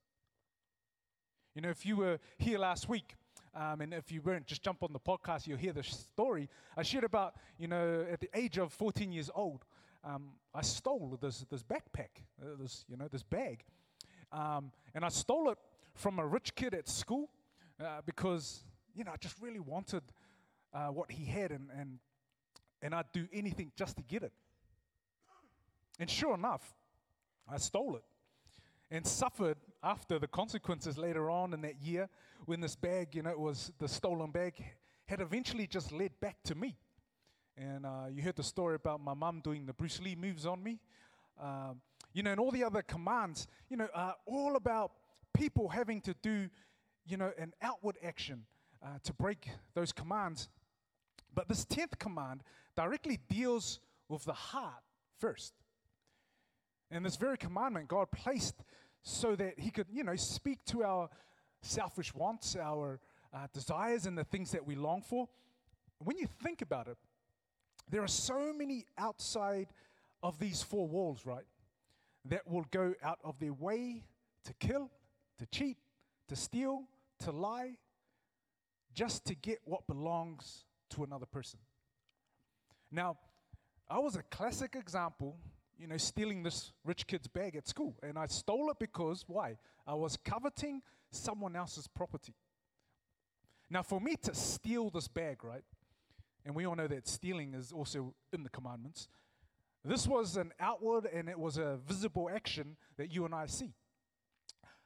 You 1.56 1.62
know, 1.62 1.70
if 1.70 1.86
you 1.86 1.98
were 1.98 2.20
here 2.38 2.58
last 2.58 2.88
week, 2.88 3.16
um, 3.54 3.82
and 3.82 3.94
if 3.94 4.12
you 4.12 4.22
weren't, 4.22 4.48
just 4.48 4.64
jump 4.64 4.84
on 4.84 4.94
the 4.94 5.00
podcast, 5.00 5.46
you'll 5.46 5.58
hear 5.58 5.74
the 5.74 5.84
story. 5.84 6.50
I 6.78 6.84
shared 6.84 7.04
about, 7.04 7.36
you 7.58 7.68
know, 7.68 8.06
at 8.10 8.22
the 8.22 8.30
age 8.34 8.58
of 8.58 8.72
14 8.72 9.12
years 9.12 9.30
old, 9.36 9.66
um, 10.04 10.32
I 10.56 10.62
stole 10.62 11.18
this, 11.22 11.46
this 11.50 11.62
backpack, 11.62 12.24
uh, 12.42 12.56
this, 12.60 12.86
you 12.88 12.96
know, 12.96 13.08
this 13.10 13.24
bag. 13.24 13.66
Um, 14.32 14.72
and 14.96 15.04
I 15.04 15.10
stole 15.10 15.50
it 15.50 15.58
from 15.94 16.20
a 16.20 16.26
rich 16.26 16.56
kid 16.56 16.74
at 16.74 16.88
school 16.88 17.30
uh, 17.80 18.02
because, 18.06 18.64
you 18.96 19.04
know, 19.04 19.12
I 19.12 19.18
just 19.18 19.36
really 19.42 19.60
wanted 19.60 20.04
uh, 20.74 20.88
what 20.88 21.12
he 21.12 21.26
had. 21.26 21.52
And, 21.52 21.68
and 21.78 22.00
and 22.82 22.94
I'd 22.94 23.12
do 23.14 23.28
anything 23.32 23.72
just 23.76 23.98
to 23.98 24.04
get 24.04 24.24
it. 24.24 24.34
And 26.00 26.10
sure 26.10 26.34
enough, 26.34 26.74
I 27.48 27.58
stole 27.58 27.96
it 27.96 28.04
and 28.90 29.06
suffered 29.06 29.58
after 29.84 30.20
the 30.20 30.28
consequences 30.28 30.98
later 30.98 31.30
on 31.30 31.54
in 31.54 31.62
that 31.62 31.82
year 31.82 32.10
when 32.46 32.60
this 32.60 32.76
bag, 32.76 33.16
you 33.16 33.22
know, 33.22 33.30
it 33.30 33.40
was 33.40 33.72
the 33.80 33.88
stolen 33.88 34.32
bag, 34.32 34.54
had 35.06 35.22
eventually 35.22 35.68
just 35.68 35.92
led 35.92 36.12
back 36.20 36.38
to 36.44 36.56
me. 36.56 36.78
And 37.58 37.86
uh, 37.86 38.06
you 38.12 38.22
heard 38.22 38.36
the 38.36 38.44
story 38.44 38.76
about 38.76 39.02
my 39.02 39.14
mum 39.14 39.42
doing 39.44 39.66
the 39.66 39.74
Bruce 39.74 40.02
Lee 40.02 40.16
moves 40.16 40.46
on 40.46 40.64
me. 40.64 40.80
Um, 41.40 41.82
you 42.14 42.24
know, 42.24 42.32
and 42.32 42.40
all 42.40 42.52
the 42.52 42.64
other 42.64 42.82
commands, 42.82 43.48
you 43.70 43.78
know, 43.78 43.88
are 43.94 44.16
all 44.26 44.56
about 44.56 44.92
people 45.34 45.70
having 45.70 46.02
to 46.02 46.14
do, 46.22 46.50
you 47.06 47.18
know, 47.18 47.32
an 47.38 47.54
outward 47.62 47.98
action 48.04 48.44
uh, 48.84 48.98
to 49.04 49.14
break 49.14 49.48
those 49.74 49.92
commands. 49.92 50.50
But 51.34 51.48
this 51.48 51.66
10th 51.66 51.98
command 52.00 52.44
directly 52.84 53.20
deals 53.30 53.80
with 54.10 54.24
the 54.26 54.34
heart 54.34 54.84
first. 55.20 55.54
And 56.90 57.06
this 57.06 57.16
very 57.16 57.38
commandment 57.38 57.88
God 57.88 58.12
placed 58.12 58.56
so 59.04 59.36
that 59.36 59.60
He 59.60 59.70
could, 59.70 59.88
you 59.92 60.04
know, 60.04 60.16
speak 60.16 60.64
to 60.66 60.84
our 60.84 61.10
selfish 61.62 62.14
wants, 62.14 62.56
our 62.56 63.00
uh, 63.34 63.48
desires, 63.54 64.06
and 64.06 64.18
the 64.18 64.24
things 64.24 64.52
that 64.52 64.66
we 64.66 64.76
long 64.76 65.02
for. 65.02 65.30
When 66.00 66.18
you 66.18 66.28
think 66.44 66.62
about 66.62 66.88
it, 66.88 66.98
there 67.90 68.04
are 68.04 68.08
so 68.08 68.52
many 68.54 68.86
outside 68.98 69.68
of 70.24 70.40
these 70.40 70.64
four 70.64 70.88
walls, 70.88 71.26
right, 71.26 71.46
that 72.26 72.48
will 72.48 72.66
go 72.72 72.94
out 73.04 73.20
of 73.24 73.40
their 73.40 73.54
way 73.54 74.04
to 74.46 74.54
kill, 74.54 74.90
to 75.40 75.46
cheat, 75.48 75.78
to 76.30 76.36
steal, 76.36 76.84
to 77.20 77.32
lie, 77.32 77.78
just 78.94 79.26
to 79.26 79.36
get 79.36 79.60
what 79.66 79.86
belongs 79.88 80.66
to 80.90 81.04
another 81.04 81.26
person. 81.26 81.60
Now, 82.92 83.18
I 83.90 84.00
was 84.00 84.16
a 84.16 84.24
classic 84.24 84.76
example, 84.76 85.38
you 85.78 85.88
know, 85.88 85.98
stealing 85.98 86.44
this 86.44 86.74
rich 86.84 87.08
kid's 87.08 87.28
bag 87.28 87.56
at 87.56 87.68
school. 87.68 87.96
And 88.04 88.18
I 88.18 88.28
stole 88.28 88.70
it 88.70 88.78
because, 88.80 89.24
why? 89.28 89.58
I 89.88 89.94
was 89.96 90.18
coveting 90.18 90.82
someone 91.12 91.56
else's 91.56 91.88
property. 91.88 92.34
Now, 93.70 93.84
for 93.84 94.02
me 94.02 94.16
to 94.24 94.36
steal 94.36 94.90
this 94.90 95.08
bag, 95.08 95.44
right? 95.44 95.64
And 96.46 96.56
we 96.56 96.66
all 96.66 96.76
know 96.76 96.88
that 96.88 97.08
stealing 97.08 97.54
is 97.54 97.72
also 97.72 98.14
in 98.34 98.44
the 98.44 98.50
commandments. 98.50 99.08
This 99.84 100.08
was 100.08 100.38
an 100.38 100.52
outward 100.60 101.06
and 101.06 101.30
it 101.30 101.40
was 101.40 101.58
a 101.58 101.78
visible 101.88 102.30
action 102.34 102.76
that 102.98 103.12
you 103.12 103.26
and 103.26 103.34
I 103.34 103.46
see. 103.46 103.74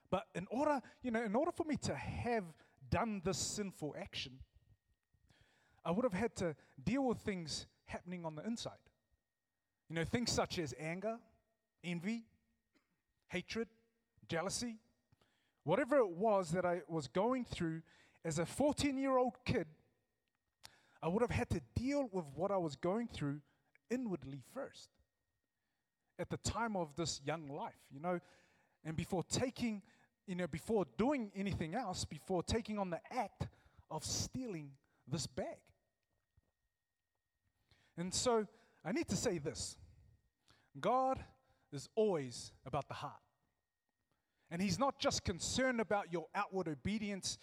But 0.09 0.25
in 0.35 0.47
order, 0.51 0.81
you 1.01 1.11
know, 1.11 1.23
in 1.23 1.35
order 1.35 1.51
for 1.51 1.65
me 1.65 1.77
to 1.77 1.95
have 1.95 2.45
done 2.89 3.21
this 3.25 3.37
sinful 3.37 3.95
action, 3.99 4.39
I 5.83 5.91
would 5.91 6.03
have 6.03 6.13
had 6.13 6.35
to 6.37 6.55
deal 6.83 7.03
with 7.03 7.19
things 7.19 7.67
happening 7.85 8.25
on 8.25 8.35
the 8.35 8.45
inside. 8.45 8.73
You 9.89 9.95
know, 9.95 10.03
things 10.03 10.31
such 10.31 10.57
as 10.59 10.73
anger, 10.79 11.17
envy, 11.83 12.23
hatred, 13.27 13.67
jealousy, 14.27 14.77
whatever 15.63 15.97
it 15.97 16.09
was 16.09 16.51
that 16.51 16.65
I 16.65 16.81
was 16.87 17.07
going 17.07 17.45
through 17.45 17.81
as 18.23 18.39
a 18.39 18.45
14 18.45 18.97
year 18.97 19.17
old 19.17 19.35
kid, 19.45 19.67
I 21.01 21.07
would 21.07 21.21
have 21.21 21.31
had 21.31 21.49
to 21.51 21.61
deal 21.75 22.09
with 22.11 22.25
what 22.33 22.51
I 22.51 22.57
was 22.57 22.75
going 22.75 23.07
through 23.07 23.41
inwardly 23.89 24.41
first. 24.53 24.89
at 26.17 26.29
the 26.29 26.37
time 26.37 26.77
of 26.77 26.95
this 26.95 27.19
young 27.25 27.49
life, 27.49 27.75
you 27.91 27.99
know, 27.99 28.19
and 28.85 28.95
before 28.95 29.21
taking, 29.23 29.81
you 30.25 30.35
know, 30.35 30.47
before 30.47 30.85
doing 30.97 31.29
anything 31.35 31.75
else, 31.75 32.05
before 32.05 32.41
taking 32.41 32.79
on 32.79 32.89
the 32.89 33.01
act 33.11 33.47
of 33.91 34.05
stealing 34.05 34.71
this 35.07 35.27
bag. 35.27 35.59
And 37.97 38.13
so 38.13 38.45
I 38.83 38.91
need 38.91 39.07
to 39.09 39.15
say 39.15 39.37
this 39.37 39.77
God 40.79 41.23
is 41.71 41.89
always 41.95 42.51
about 42.65 42.87
the 42.87 42.93
heart. 42.93 43.13
And 44.51 44.61
He's 44.61 44.79
not 44.79 44.99
just 44.99 45.23
concerned 45.23 45.81
about 45.81 46.11
your 46.11 46.27
outward 46.35 46.67
obedience, 46.67 47.37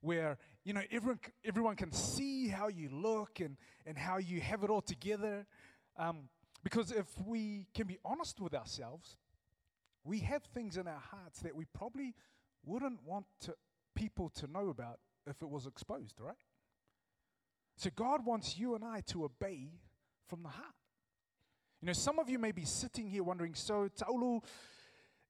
where 0.00 0.38
you 0.64 0.72
know 0.74 0.82
everyone, 0.90 1.20
everyone 1.44 1.76
can 1.76 1.92
see 1.92 2.48
how 2.48 2.68
you 2.68 2.88
look 2.90 3.40
and, 3.40 3.56
and 3.86 3.96
how 3.96 4.18
you 4.18 4.40
have 4.40 4.62
it 4.64 4.70
all 4.70 4.82
together. 4.82 5.46
Um, 5.96 6.28
because 6.62 6.92
if 6.92 7.06
we 7.26 7.66
can 7.74 7.86
be 7.86 7.98
honest 8.04 8.40
with 8.40 8.54
ourselves, 8.54 9.16
we 10.04 10.20
have 10.20 10.42
things 10.54 10.76
in 10.76 10.86
our 10.86 11.02
hearts 11.10 11.40
that 11.40 11.54
we 11.56 11.64
probably 11.64 12.14
wouldn't 12.64 13.00
want 13.04 13.26
to, 13.40 13.54
people 13.94 14.30
to 14.30 14.46
know 14.46 14.68
about 14.68 14.98
if 15.26 15.42
it 15.42 15.48
was 15.48 15.66
exposed, 15.66 16.20
right? 16.20 16.36
So 17.76 17.90
God 17.94 18.24
wants 18.24 18.58
you 18.58 18.74
and 18.74 18.84
I 18.84 19.00
to 19.08 19.24
obey 19.24 19.70
from 20.28 20.42
the 20.42 20.48
heart. 20.48 20.74
You 21.80 21.86
know, 21.86 21.92
some 21.92 22.18
of 22.18 22.28
you 22.28 22.38
may 22.38 22.52
be 22.52 22.64
sitting 22.64 23.08
here 23.08 23.22
wondering, 23.22 23.54
so 23.54 23.88
Taulu, 23.88 24.40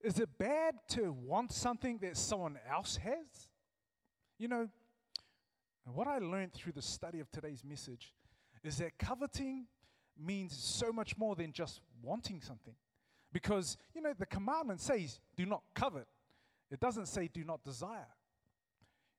is 0.03 0.19
it 0.19 0.29
bad 0.39 0.75
to 0.91 1.13
want 1.13 1.53
something 1.53 1.99
that 1.99 2.17
someone 2.17 2.59
else 2.71 2.97
has? 2.97 3.49
You 4.39 4.49
know, 4.49 4.69
what 5.85 6.07
I 6.07 6.19
learned 6.19 6.53
through 6.53 6.73
the 6.73 6.83
study 6.83 7.21
of 7.21 7.31
today's 7.31 7.65
message 7.65 8.13
is 8.63 8.77
that 8.79 8.99
coveting 8.99 9.67
means 10.19 10.57
so 10.57 10.93
much 10.93 11.17
more 11.17 11.35
than 11.35 11.53
just 11.53 11.81
wanting 12.03 12.41
something. 12.41 12.75
Because, 13.33 13.79
you 13.95 14.03
know, 14.03 14.13
the 14.17 14.27
commandment 14.27 14.81
says, 14.81 15.21
do 15.37 15.47
not 15.47 15.63
covet. 15.75 16.07
It 16.71 16.81
doesn't 16.81 17.07
say, 17.07 17.29
do 17.33 17.45
not 17.45 17.65
desire. 17.65 18.09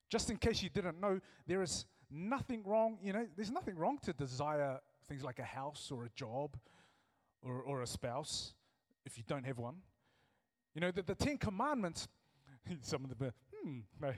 Just 0.10 0.30
in 0.30 0.38
case 0.38 0.62
you 0.62 0.70
didn't 0.70 1.00
know, 1.00 1.20
there 1.48 1.63
is 1.63 1.86
nothing 2.12 2.63
wrong, 2.63 3.00
you 3.01 3.12
know, 3.12 3.25
there's 3.36 3.51
nothing 3.51 3.75
wrong 3.75 3.98
to 4.03 4.13
desire 4.13 4.80
things 5.07 5.24
like 5.24 5.39
a 5.39 5.43
house 5.43 5.91
or 5.91 6.05
a 6.05 6.10
job 6.15 6.57
or, 7.41 7.62
or 7.62 7.81
a 7.81 7.88
spouse 7.88 8.53
if 9.05 9.17
you 9.17 9.24
don't 9.27 9.45
have 9.45 9.57
one. 9.57 9.75
You 10.74 10.81
know, 10.81 10.91
the, 10.91 11.03
the 11.03 11.15
Ten 11.15 11.38
Commandments, 11.38 12.07
some 12.81 13.05
of 13.05 13.17
them, 13.17 13.31
hmm, 13.53 13.79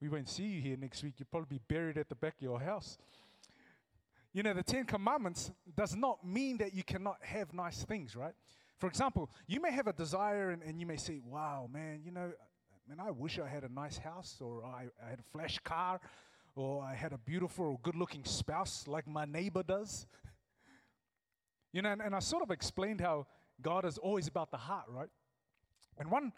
we 0.00 0.08
won't 0.08 0.28
see 0.28 0.44
you 0.44 0.60
here 0.60 0.76
next 0.76 1.02
week. 1.02 1.14
You'll 1.18 1.28
probably 1.30 1.58
be 1.58 1.74
buried 1.74 1.98
at 1.98 2.08
the 2.08 2.14
back 2.14 2.34
of 2.36 2.42
your 2.42 2.60
house. 2.60 2.98
You 4.32 4.42
know, 4.42 4.52
the 4.52 4.64
Ten 4.64 4.84
Commandments 4.84 5.50
does 5.76 5.94
not 5.94 6.26
mean 6.26 6.58
that 6.58 6.74
you 6.74 6.82
cannot 6.82 7.18
have 7.22 7.54
nice 7.54 7.84
things, 7.84 8.16
right? 8.16 8.34
For 8.78 8.88
example, 8.88 9.30
you 9.46 9.60
may 9.60 9.70
have 9.70 9.86
a 9.86 9.92
desire 9.92 10.50
and, 10.50 10.62
and 10.62 10.80
you 10.80 10.86
may 10.86 10.96
say, 10.96 11.20
wow, 11.24 11.68
man, 11.72 12.00
you 12.04 12.10
know, 12.10 12.32
man, 12.88 12.98
I 13.00 13.12
wish 13.12 13.38
I 13.38 13.48
had 13.48 13.62
a 13.62 13.72
nice 13.72 13.96
house 13.96 14.38
or 14.40 14.64
I, 14.64 14.86
I 15.04 15.10
had 15.10 15.20
a 15.20 15.32
flash 15.32 15.58
car 15.60 16.00
or 16.56 16.82
I 16.82 16.94
had 16.94 17.12
a 17.12 17.18
beautiful 17.18 17.66
or 17.66 17.78
good 17.82 17.96
looking 17.96 18.24
spouse 18.24 18.86
like 18.86 19.06
my 19.06 19.24
neighbor 19.24 19.62
does. 19.62 20.06
you 21.72 21.82
know, 21.82 21.90
and, 21.90 22.00
and 22.00 22.14
I 22.14 22.20
sort 22.20 22.42
of 22.42 22.50
explained 22.50 23.00
how 23.00 23.26
God 23.60 23.84
is 23.84 23.98
always 23.98 24.28
about 24.28 24.50
the 24.50 24.56
heart, 24.56 24.84
right? 24.88 25.08
And 25.98 26.10
one 26.10 26.32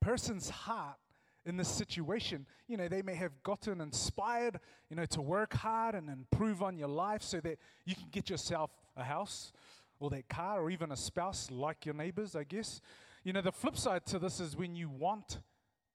person's 0.00 0.48
heart 0.48 0.96
in 1.44 1.56
this 1.56 1.68
situation, 1.68 2.46
you 2.66 2.76
know, 2.76 2.88
they 2.88 3.02
may 3.02 3.14
have 3.14 3.42
gotten 3.42 3.80
inspired, 3.80 4.60
you 4.90 4.96
know, 4.96 5.06
to 5.06 5.22
work 5.22 5.54
hard 5.54 5.94
and 5.94 6.08
improve 6.08 6.62
on 6.62 6.76
your 6.76 6.88
life 6.88 7.22
so 7.22 7.40
that 7.40 7.58
you 7.84 7.94
can 7.94 8.08
get 8.10 8.28
yourself 8.28 8.70
a 8.96 9.04
house 9.04 9.52
or 10.00 10.10
that 10.10 10.28
car 10.28 10.60
or 10.60 10.70
even 10.70 10.92
a 10.92 10.96
spouse 10.96 11.50
like 11.50 11.86
your 11.86 11.94
neighbors, 11.94 12.36
I 12.36 12.44
guess. 12.44 12.80
You 13.24 13.32
know, 13.32 13.40
the 13.40 13.52
flip 13.52 13.76
side 13.76 14.06
to 14.06 14.18
this 14.18 14.40
is 14.40 14.56
when 14.56 14.76
you 14.76 14.88
want 14.88 15.40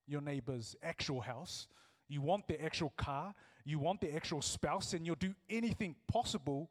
your 0.06 0.20
neighbor's 0.20 0.76
actual 0.82 1.20
house, 1.20 1.68
you 2.08 2.20
want 2.20 2.46
the 2.48 2.62
actual 2.62 2.92
car, 2.96 3.34
you 3.64 3.78
want 3.78 4.00
the 4.00 4.14
actual 4.14 4.42
spouse, 4.42 4.92
and 4.92 5.06
you'll 5.06 5.16
do 5.16 5.34
anything 5.48 5.96
possible 6.06 6.70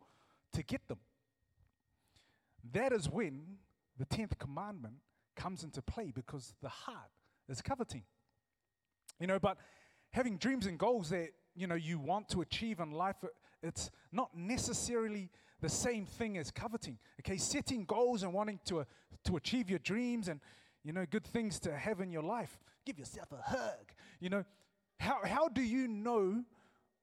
to 0.53 0.63
get 0.63 0.87
them. 0.87 0.99
That 2.71 2.93
is 2.93 3.09
when 3.09 3.57
the 3.97 4.05
10th 4.05 4.37
commandment 4.37 4.95
comes 5.35 5.63
into 5.63 5.81
play 5.81 6.11
because 6.13 6.53
the 6.61 6.69
heart 6.69 7.09
is 7.49 7.61
coveting. 7.61 8.03
You 9.19 9.27
know, 9.27 9.39
but 9.39 9.57
having 10.11 10.37
dreams 10.37 10.65
and 10.65 10.77
goals 10.77 11.09
that, 11.09 11.29
you 11.55 11.67
know, 11.67 11.75
you 11.75 11.99
want 11.99 12.29
to 12.29 12.41
achieve 12.41 12.79
in 12.79 12.91
life, 12.91 13.15
it's 13.61 13.89
not 14.11 14.35
necessarily 14.35 15.29
the 15.61 15.69
same 15.69 16.05
thing 16.05 16.37
as 16.37 16.51
coveting. 16.51 16.97
Okay, 17.21 17.37
setting 17.37 17.85
goals 17.85 18.23
and 18.23 18.33
wanting 18.33 18.59
to, 18.65 18.81
uh, 18.81 18.83
to 19.25 19.37
achieve 19.37 19.69
your 19.69 19.79
dreams 19.79 20.27
and, 20.27 20.39
you 20.83 20.93
know, 20.93 21.05
good 21.09 21.25
things 21.25 21.59
to 21.61 21.75
have 21.75 22.01
in 22.01 22.11
your 22.11 22.23
life. 22.23 22.59
Give 22.85 22.99
yourself 22.99 23.31
a 23.31 23.41
hug. 23.41 23.93
You 24.19 24.29
know, 24.29 24.43
how, 24.99 25.19
how 25.25 25.47
do 25.47 25.61
you 25.61 25.87
know 25.87 26.43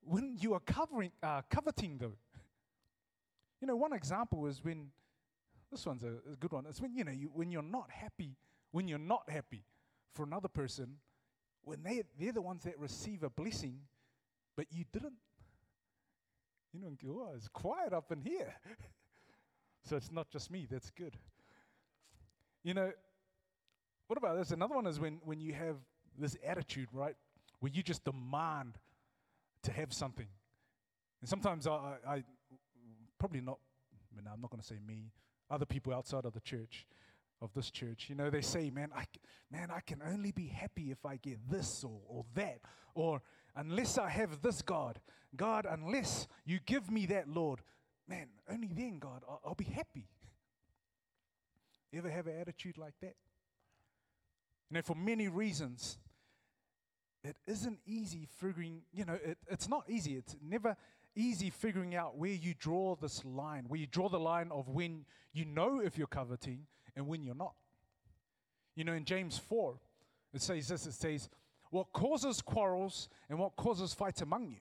when 0.03 0.37
you 0.41 0.55
are 0.55 0.61
covering, 0.61 1.13
uh, 1.23 1.43
coveting 1.51 1.99
though? 1.99 2.17
You 3.61 3.67
know, 3.67 3.77
one 3.77 3.93
example 3.93 4.47
is 4.47 4.65
when, 4.65 4.89
this 5.71 5.85
one's 5.85 6.03
a, 6.03 6.15
a 6.33 6.37
good 6.39 6.53
one, 6.53 6.67
it's 6.69 6.81
when, 6.81 6.95
you 6.95 7.05
know, 7.05 7.13
you, 7.13 7.31
when 7.33 7.51
you're 7.51 7.63
not 7.63 7.91
happy, 7.91 8.37
when 8.73 8.89
you're 8.89 8.99
not 8.99 9.29
happy 9.29 9.65
for 10.15 10.25
another 10.25 10.49
person, 10.49 10.97
when 11.63 11.83
they, 11.83 12.03
they're 12.19 12.33
the 12.33 12.41
ones 12.43 12.65
that 12.65 12.79
receive 12.79 13.23
a 13.23 13.31
blessing, 13.31 13.81
but 14.57 14.67
you 14.71 14.85
didn't. 14.93 15.15
You 16.73 16.81
know, 16.81 16.91
oh, 17.09 17.33
it's 17.37 17.49
quiet 17.49 17.93
up 17.93 18.13
in 18.13 18.21
here. 18.23 18.55
so 19.89 19.97
it's 19.97 20.11
not 20.11 20.31
just 20.31 20.51
me, 20.51 20.67
that's 20.71 20.91
good. 20.91 21.17
You 22.63 22.75
know, 22.75 22.93
what 24.07 24.17
about 24.19 24.39
this? 24.39 24.51
Another 24.51 24.75
one 24.75 24.87
is 24.87 24.99
when, 24.99 25.21
when 25.25 25.41
you 25.41 25.53
have 25.53 25.77
this 26.19 26.37
attitude, 26.45 26.89
right? 26.93 27.15
Where 27.61 27.71
you 27.73 27.83
just 27.83 28.05
demand 28.05 28.79
to 29.63 29.73
have 29.73 29.93
something. 29.93 30.27
And 31.21 31.29
sometimes 31.29 31.67
I, 31.67 31.97
I, 32.07 32.25
probably 33.19 33.41
not, 33.41 33.59
I 34.13 34.17
mean, 34.17 34.27
I'm 34.33 34.41
not 34.41 34.51
going 34.51 34.61
to 34.61 34.67
say 34.67 34.79
me, 34.87 35.13
other 35.51 35.67
people 35.67 35.93
outside 35.93 36.25
of 36.25 36.33
the 36.33 36.41
church, 36.41 36.87
of 37.43 37.53
this 37.55 37.71
church, 37.71 38.07
you 38.09 38.15
know, 38.15 38.31
they 38.31 38.43
say, 38.43 38.71
man, 38.71 38.91
I, 38.95 39.05
man, 39.51 39.71
I 39.71 39.81
can 39.81 40.03
only 40.07 40.31
be 40.31 40.47
happy 40.47 40.91
if 40.91 41.05
I 41.07 41.17
get 41.17 41.39
this 41.51 41.85
or, 41.85 42.01
or 42.07 42.25
that, 42.35 42.61
or 42.95 43.23
unless 43.57 43.99
I 43.99 44.09
have 44.11 44.43
this 44.43 44.63
God, 44.63 45.01
God, 45.37 45.67
unless 45.69 46.27
you 46.45 46.59
give 46.65 46.91
me 46.91 47.07
that, 47.07 47.29
Lord, 47.29 47.61
man, 48.09 48.29
only 48.51 48.69
then, 48.75 48.99
God, 48.99 49.23
I'll, 49.29 49.41
I'll 49.47 49.55
be 49.55 49.65
happy. 49.65 50.09
Ever 51.95 52.11
have 52.11 52.27
an 52.27 52.39
attitude 52.39 52.77
like 52.77 52.95
that? 53.01 53.15
You 54.71 54.75
know, 54.75 54.83
for 54.83 54.95
many 54.95 55.29
reasons, 55.29 55.99
it 57.23 57.37
isn't 57.47 57.79
easy 57.87 58.27
figuring, 58.39 58.83
you 58.93 59.05
know, 59.05 59.19
it, 59.25 59.39
it's 59.49 59.69
not 59.69 59.85
easy. 59.89 60.17
It's 60.17 60.37
never 60.43 60.77
easy 61.15 61.51
figuring 61.51 61.95
out 61.95 62.17
where 62.17 62.31
you 62.31 62.55
draw 62.55 62.97
this 62.97 63.25
line, 63.25 63.65
where 63.69 63.81
you 63.81 63.87
draw 63.87 64.09
the 64.09 64.21
line 64.21 64.51
of 64.51 64.69
when 64.69 65.05
you 65.33 65.45
know 65.45 65.81
if 65.81 65.99
you're 65.99 66.07
coveting 66.07 66.67
and 66.97 67.07
when 67.07 67.23
you're 67.23 67.35
not. 67.35 67.55
You 68.75 68.85
know, 68.85 68.93
in 68.93 69.05
James 69.05 69.39
4, 69.39 69.75
it 70.33 70.43
says 70.43 70.69
this 70.69 70.87
it 70.87 70.93
says, 70.93 71.29
What 71.71 71.93
causes 71.93 72.41
quarrels 72.41 73.09
and 73.29 73.39
what 73.39 73.57
causes 73.57 73.93
fights 73.93 74.23
among 74.23 74.49
you? 74.49 74.59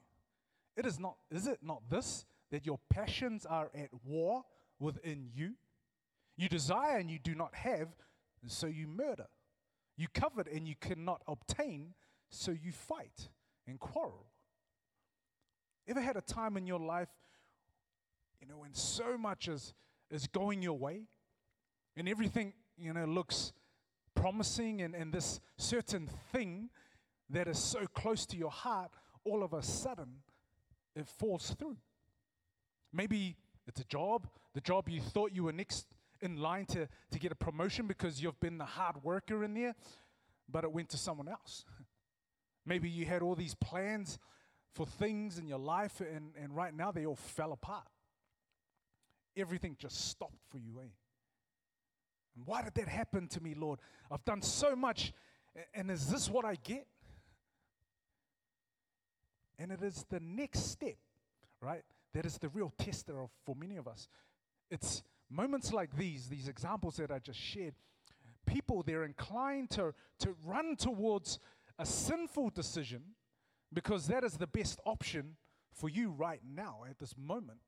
It 0.76 0.86
is 0.86 1.00
not, 1.00 1.16
is 1.32 1.48
it 1.48 1.60
not 1.62 1.82
this, 1.90 2.26
that 2.52 2.66
your 2.66 2.80
passions 2.90 3.46
are 3.46 3.70
at 3.76 3.90
war 4.06 4.44
within 4.80 5.30
you? 5.34 5.54
You 6.38 6.50
desire 6.50 6.98
and 6.98 7.12
you 7.12 7.20
do 7.20 7.36
not 7.36 7.54
have, 7.54 7.90
so 8.48 8.68
you 8.68 8.88
murder. 8.88 9.28
You 9.98 10.08
covet 10.14 10.48
and 10.48 10.68
you 10.68 10.76
cannot 10.80 11.22
obtain, 11.28 11.94
so 12.30 12.52
you 12.52 12.72
fight 12.72 13.30
and 13.68 13.80
quarrel. 13.80 14.26
Ever 15.88 16.02
had 16.02 16.18
a 16.18 16.22
time 16.22 16.58
in 16.58 16.68
your 16.68 16.80
life, 16.80 17.10
you 18.42 18.48
know, 18.48 18.58
when 18.58 18.74
so 18.74 19.18
much 19.18 19.48
is, 19.48 19.74
is 20.10 20.28
going 20.28 20.62
your 20.62 20.78
way 20.78 21.04
and 21.98 22.08
everything, 22.08 22.54
you 22.78 22.94
know, 22.94 23.06
looks 23.06 23.54
promising 24.16 24.82
and, 24.82 24.96
and 24.96 25.14
this 25.14 25.40
certain 25.58 26.10
thing 26.32 26.70
that 27.30 27.48
is 27.48 27.58
so 27.60 27.86
close 27.94 28.26
to 28.28 28.38
your 28.38 28.52
heart, 28.52 28.92
all 29.24 29.44
of 29.44 29.54
a 29.54 29.62
sudden 29.62 30.22
it 30.96 31.08
falls 31.08 31.56
through. 31.58 31.78
Maybe 32.92 33.36
it's 33.68 33.82
a 33.82 33.86
job, 33.86 34.28
the 34.54 34.62
job 34.62 34.90
you 34.90 35.02
thought 35.02 35.32
you 35.34 35.44
were 35.44 35.54
next 35.54 35.88
in 36.22 36.38
line 36.38 36.66
to, 36.66 36.88
to 37.12 37.20
get 37.20 37.32
a 37.32 37.36
promotion 37.36 37.88
because 37.88 38.22
you've 38.22 38.40
been 38.40 38.58
the 38.58 38.66
hard 38.66 39.04
worker 39.04 39.44
in 39.44 39.54
there, 39.54 39.76
but 40.52 40.64
it 40.64 40.72
went 40.72 40.90
to 40.90 40.98
someone 40.98 41.28
else. 41.28 41.66
Maybe 42.66 42.90
you 42.90 43.06
had 43.06 43.22
all 43.22 43.36
these 43.36 43.56
plans 43.56 44.20
for 44.74 44.86
things 44.86 45.38
in 45.38 45.48
your 45.48 45.60
life, 45.60 46.02
and, 46.02 46.32
and 46.42 46.56
right 46.56 46.76
now 46.76 46.92
they 46.92 47.06
all 47.06 47.16
fell 47.16 47.52
apart. 47.52 47.88
Everything 49.36 49.76
just 49.78 50.10
stopped 50.10 50.44
for 50.50 50.58
you, 50.58 50.80
eh? 50.80 50.90
And 52.36 52.46
why 52.46 52.62
did 52.62 52.76
that 52.76 52.88
happen 52.88 53.28
to 53.30 53.42
me, 53.42 53.56
Lord? 53.56 53.80
I've 54.12 54.24
done 54.26 54.42
so 54.42 54.76
much, 54.76 55.14
and 55.74 55.90
is 55.90 56.08
this 56.08 56.30
what 56.30 56.46
I 56.46 56.56
get? 56.56 56.86
And 59.58 59.72
it 59.72 59.82
is 59.84 60.06
the 60.10 60.20
next 60.20 60.72
step, 60.72 60.96
right? 61.62 61.84
That 62.14 62.26
is 62.26 62.38
the 62.38 62.50
real 62.50 62.74
tester 62.78 63.14
for 63.46 63.56
many 63.56 63.76
of 63.78 63.88
us. 63.88 64.08
It's 64.72 65.04
moments 65.30 65.74
like 65.74 65.96
these, 65.98 66.30
these 66.30 66.48
examples 66.48 66.96
that 66.98 67.12
I 67.12 67.20
just 67.20 67.40
shared, 67.40 67.74
people, 68.46 68.84
they're 68.84 69.04
inclined 69.04 69.70
to, 69.72 69.94
to 70.20 70.36
run 70.46 70.76
towards 70.76 71.40
a 71.80 71.86
sinful 71.86 72.50
decision 72.52 73.02
because 73.74 74.08
that 74.08 74.24
is 74.24 74.34
the 74.34 74.48
best 74.48 74.80
option 74.86 75.38
for 75.74 75.90
you 75.90 76.12
right 76.12 76.42
now 76.54 76.84
at 76.88 77.00
this 77.00 77.16
moment. 77.18 77.60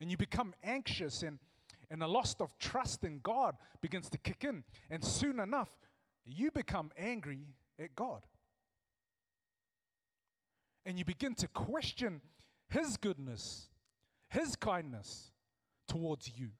And 0.00 0.10
you 0.10 0.16
become 0.16 0.54
anxious, 0.64 1.22
and, 1.22 1.38
and 1.90 2.02
a 2.02 2.06
loss 2.06 2.34
of 2.40 2.58
trust 2.58 3.04
in 3.04 3.20
God 3.22 3.54
begins 3.80 4.08
to 4.10 4.18
kick 4.18 4.44
in. 4.44 4.64
And 4.90 5.04
soon 5.04 5.38
enough, 5.38 5.68
you 6.24 6.50
become 6.50 6.90
angry 6.96 7.46
at 7.78 7.94
God. 7.94 8.22
And 10.86 10.98
you 10.98 11.04
begin 11.04 11.34
to 11.36 11.48
question 11.48 12.20
His 12.68 12.96
goodness, 12.96 13.68
His 14.28 14.56
kindness 14.56 15.32
towards 15.86 16.30
you. 16.36 16.50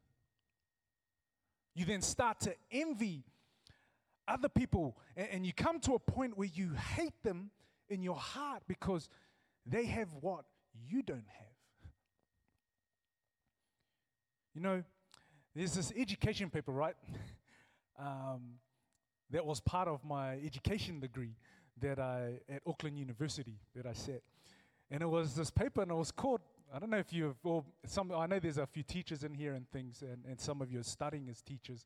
You 1.74 1.84
then 1.86 2.02
start 2.02 2.40
to 2.40 2.54
envy 2.70 3.24
other 4.26 4.48
people, 4.48 4.96
and, 5.16 5.28
and 5.30 5.46
you 5.46 5.52
come 5.52 5.80
to 5.80 5.94
a 5.94 5.98
point 5.98 6.36
where 6.36 6.48
you 6.52 6.70
hate 6.96 7.22
them 7.22 7.50
in 7.88 8.02
your 8.02 8.16
heart 8.16 8.62
because 8.66 9.08
they 9.66 9.84
have 9.86 10.08
what 10.20 10.44
you 10.88 11.02
don't 11.02 11.26
have. 11.28 11.90
You 14.54 14.60
know, 14.60 14.82
there's 15.54 15.74
this 15.74 15.92
education 15.96 16.50
paper, 16.50 16.72
right? 16.72 16.94
um, 17.98 18.54
that 19.30 19.44
was 19.44 19.60
part 19.60 19.88
of 19.88 20.04
my 20.04 20.34
education 20.34 21.00
degree 21.00 21.34
that 21.80 21.98
I 21.98 22.38
at 22.48 22.62
Auckland 22.66 22.98
University 22.98 23.58
that 23.74 23.86
I 23.86 23.92
sat, 23.92 24.22
and 24.90 25.02
it 25.02 25.06
was 25.06 25.34
this 25.34 25.50
paper, 25.50 25.82
and 25.82 25.90
it 25.90 25.94
was 25.94 26.10
called. 26.10 26.40
I 26.72 26.78
don't 26.78 26.90
know 26.90 26.98
if 26.98 27.12
you've, 27.12 27.36
or 27.44 27.64
some. 27.86 28.12
I 28.12 28.26
know 28.26 28.38
there's 28.38 28.58
a 28.58 28.66
few 28.66 28.82
teachers 28.82 29.24
in 29.24 29.34
here 29.34 29.54
and 29.54 29.68
things, 29.70 30.02
and, 30.02 30.24
and 30.28 30.40
some 30.40 30.62
of 30.62 30.70
you 30.70 30.80
are 30.80 30.84
studying 30.84 31.28
as 31.28 31.40
teachers, 31.42 31.84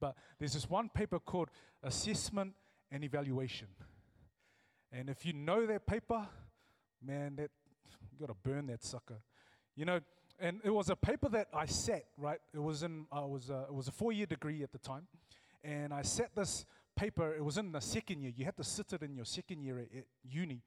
but 0.00 0.16
there's 0.38 0.54
this 0.54 0.68
one 0.68 0.88
paper 0.88 1.18
called 1.18 1.50
Assessment 1.82 2.54
and 2.90 3.04
Evaluation, 3.04 3.68
and 4.92 5.08
if 5.08 5.24
you 5.26 5.32
know 5.32 5.66
that 5.66 5.86
paper, 5.86 6.26
man, 7.04 7.36
that 7.36 7.50
you 8.12 8.18
got 8.26 8.28
to 8.28 8.48
burn 8.48 8.66
that 8.66 8.82
sucker. 8.82 9.20
You 9.76 9.84
know, 9.84 10.00
and 10.40 10.60
it 10.64 10.70
was 10.70 10.88
a 10.90 10.96
paper 10.96 11.28
that 11.30 11.48
I 11.52 11.66
sat 11.66 12.04
right. 12.16 12.40
It 12.52 12.58
was 12.58 12.82
in 12.82 13.06
uh, 13.16 13.26
was 13.26 13.50
a, 13.50 13.66
it 13.68 13.74
was 13.74 13.88
a 13.88 13.92
four 13.92 14.12
year 14.12 14.26
degree 14.26 14.62
at 14.62 14.72
the 14.72 14.78
time, 14.78 15.06
and 15.62 15.92
I 15.92 16.02
sat 16.02 16.30
this 16.34 16.64
paper. 16.96 17.34
It 17.34 17.44
was 17.44 17.58
in 17.58 17.72
the 17.72 17.80
second 17.80 18.22
year. 18.22 18.32
You 18.36 18.44
had 18.44 18.56
to 18.56 18.64
sit 18.64 18.92
it 18.92 19.02
in 19.02 19.14
your 19.14 19.24
second 19.24 19.62
year 19.62 19.78
at, 19.78 19.96
at 19.96 20.04
uni. 20.24 20.62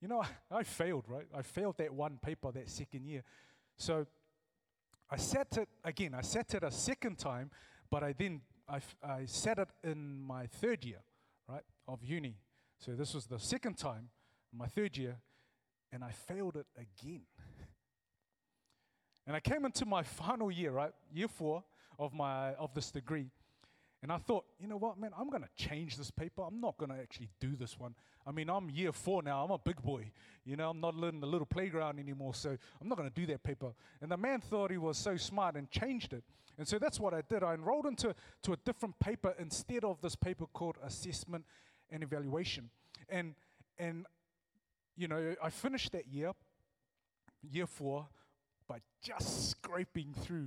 You 0.00 0.08
know, 0.08 0.22
I, 0.22 0.28
I 0.58 0.62
failed 0.62 1.04
right. 1.08 1.26
I 1.34 1.42
failed 1.42 1.76
that 1.78 1.92
one 1.92 2.18
paper 2.22 2.52
that 2.52 2.68
second 2.68 3.06
year, 3.06 3.22
so 3.76 4.06
I 5.10 5.16
sat 5.16 5.56
it 5.56 5.68
again. 5.84 6.14
I 6.14 6.22
sat 6.22 6.54
it 6.54 6.62
a 6.62 6.70
second 6.70 7.18
time, 7.18 7.50
but 7.90 8.02
I 8.02 8.12
then 8.12 8.40
I, 8.68 8.80
I 9.02 9.26
sat 9.26 9.58
it 9.58 9.68
in 9.84 10.20
my 10.20 10.46
third 10.46 10.84
year, 10.84 11.02
right, 11.48 11.62
of 11.86 12.02
uni. 12.02 12.36
So 12.78 12.92
this 12.92 13.14
was 13.14 13.26
the 13.26 13.38
second 13.38 13.78
time, 13.78 14.10
my 14.52 14.66
third 14.66 14.96
year, 14.96 15.16
and 15.92 16.02
I 16.04 16.10
failed 16.10 16.56
it 16.56 16.66
again. 16.76 17.22
And 19.26 19.34
I 19.34 19.40
came 19.40 19.64
into 19.64 19.84
my 19.86 20.02
final 20.02 20.50
year, 20.50 20.72
right, 20.72 20.92
year 21.12 21.28
four 21.28 21.64
of 21.98 22.12
my 22.12 22.54
of 22.54 22.74
this 22.74 22.90
degree, 22.90 23.30
and 24.06 24.12
I 24.12 24.18
thought, 24.18 24.44
you 24.60 24.68
know 24.68 24.76
what, 24.76 25.00
man, 25.00 25.10
I'm 25.18 25.28
going 25.30 25.42
to 25.42 25.48
change 25.56 25.96
this 25.96 26.12
paper. 26.12 26.42
I'm 26.46 26.60
not 26.60 26.78
going 26.78 26.92
to 26.92 26.96
actually 26.96 27.28
do 27.40 27.56
this 27.56 27.76
one. 27.76 27.92
I 28.24 28.30
mean, 28.30 28.48
I'm 28.48 28.70
year 28.70 28.92
four 28.92 29.20
now. 29.20 29.44
I'm 29.44 29.50
a 29.50 29.58
big 29.58 29.82
boy. 29.82 30.12
You 30.44 30.54
know, 30.54 30.70
I'm 30.70 30.80
not 30.80 30.94
in 30.94 31.18
the 31.18 31.26
little 31.26 31.44
playground 31.44 31.98
anymore, 31.98 32.32
so 32.32 32.56
I'm 32.80 32.88
not 32.88 32.98
going 32.98 33.10
to 33.10 33.14
do 33.20 33.26
that 33.26 33.42
paper. 33.42 33.72
And 34.00 34.08
the 34.08 34.16
man 34.16 34.40
thought 34.40 34.70
he 34.70 34.78
was 34.78 34.96
so 34.96 35.16
smart 35.16 35.56
and 35.56 35.68
changed 35.72 36.12
it. 36.12 36.22
And 36.56 36.68
so 36.68 36.78
that's 36.78 37.00
what 37.00 37.14
I 37.14 37.22
did. 37.28 37.42
I 37.42 37.54
enrolled 37.54 37.86
into 37.86 38.14
to 38.44 38.52
a 38.52 38.56
different 38.58 38.96
paper 39.00 39.34
instead 39.40 39.82
of 39.82 40.00
this 40.00 40.14
paper 40.14 40.46
called 40.52 40.76
assessment 40.84 41.44
and 41.90 42.04
evaluation. 42.04 42.70
And 43.08 43.34
and 43.76 44.06
you 44.96 45.08
know, 45.08 45.34
I 45.42 45.50
finished 45.50 45.90
that 45.90 46.06
year, 46.06 46.30
year 47.42 47.66
four, 47.66 48.06
by 48.68 48.78
just 49.02 49.50
scraping 49.50 50.14
through. 50.14 50.46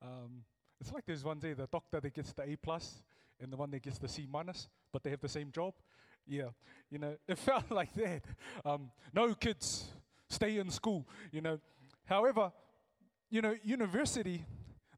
Um, 0.00 0.44
it's 0.80 0.92
like 0.92 1.04
there's 1.06 1.24
one 1.24 1.38
day 1.38 1.52
the 1.54 1.66
doctor 1.66 2.00
that 2.00 2.14
gets 2.14 2.32
the 2.32 2.42
A 2.42 2.56
plus 2.56 3.02
and 3.40 3.52
the 3.52 3.56
one 3.56 3.70
that 3.70 3.82
gets 3.82 3.98
the 3.98 4.08
C 4.08 4.26
minus, 4.30 4.68
but 4.92 5.02
they 5.02 5.10
have 5.10 5.20
the 5.20 5.28
same 5.28 5.50
job. 5.50 5.74
Yeah, 6.26 6.48
you 6.90 6.98
know, 6.98 7.16
it 7.28 7.38
felt 7.48 7.70
like 7.70 7.94
that. 7.94 8.22
Um, 8.64 8.90
no 9.14 9.34
kids 9.34 9.88
stay 10.28 10.58
in 10.58 10.70
school. 10.70 11.06
You 11.32 11.40
know, 11.40 11.60
however, 12.04 12.52
you 13.30 13.42
know, 13.42 13.54
university, 13.62 14.44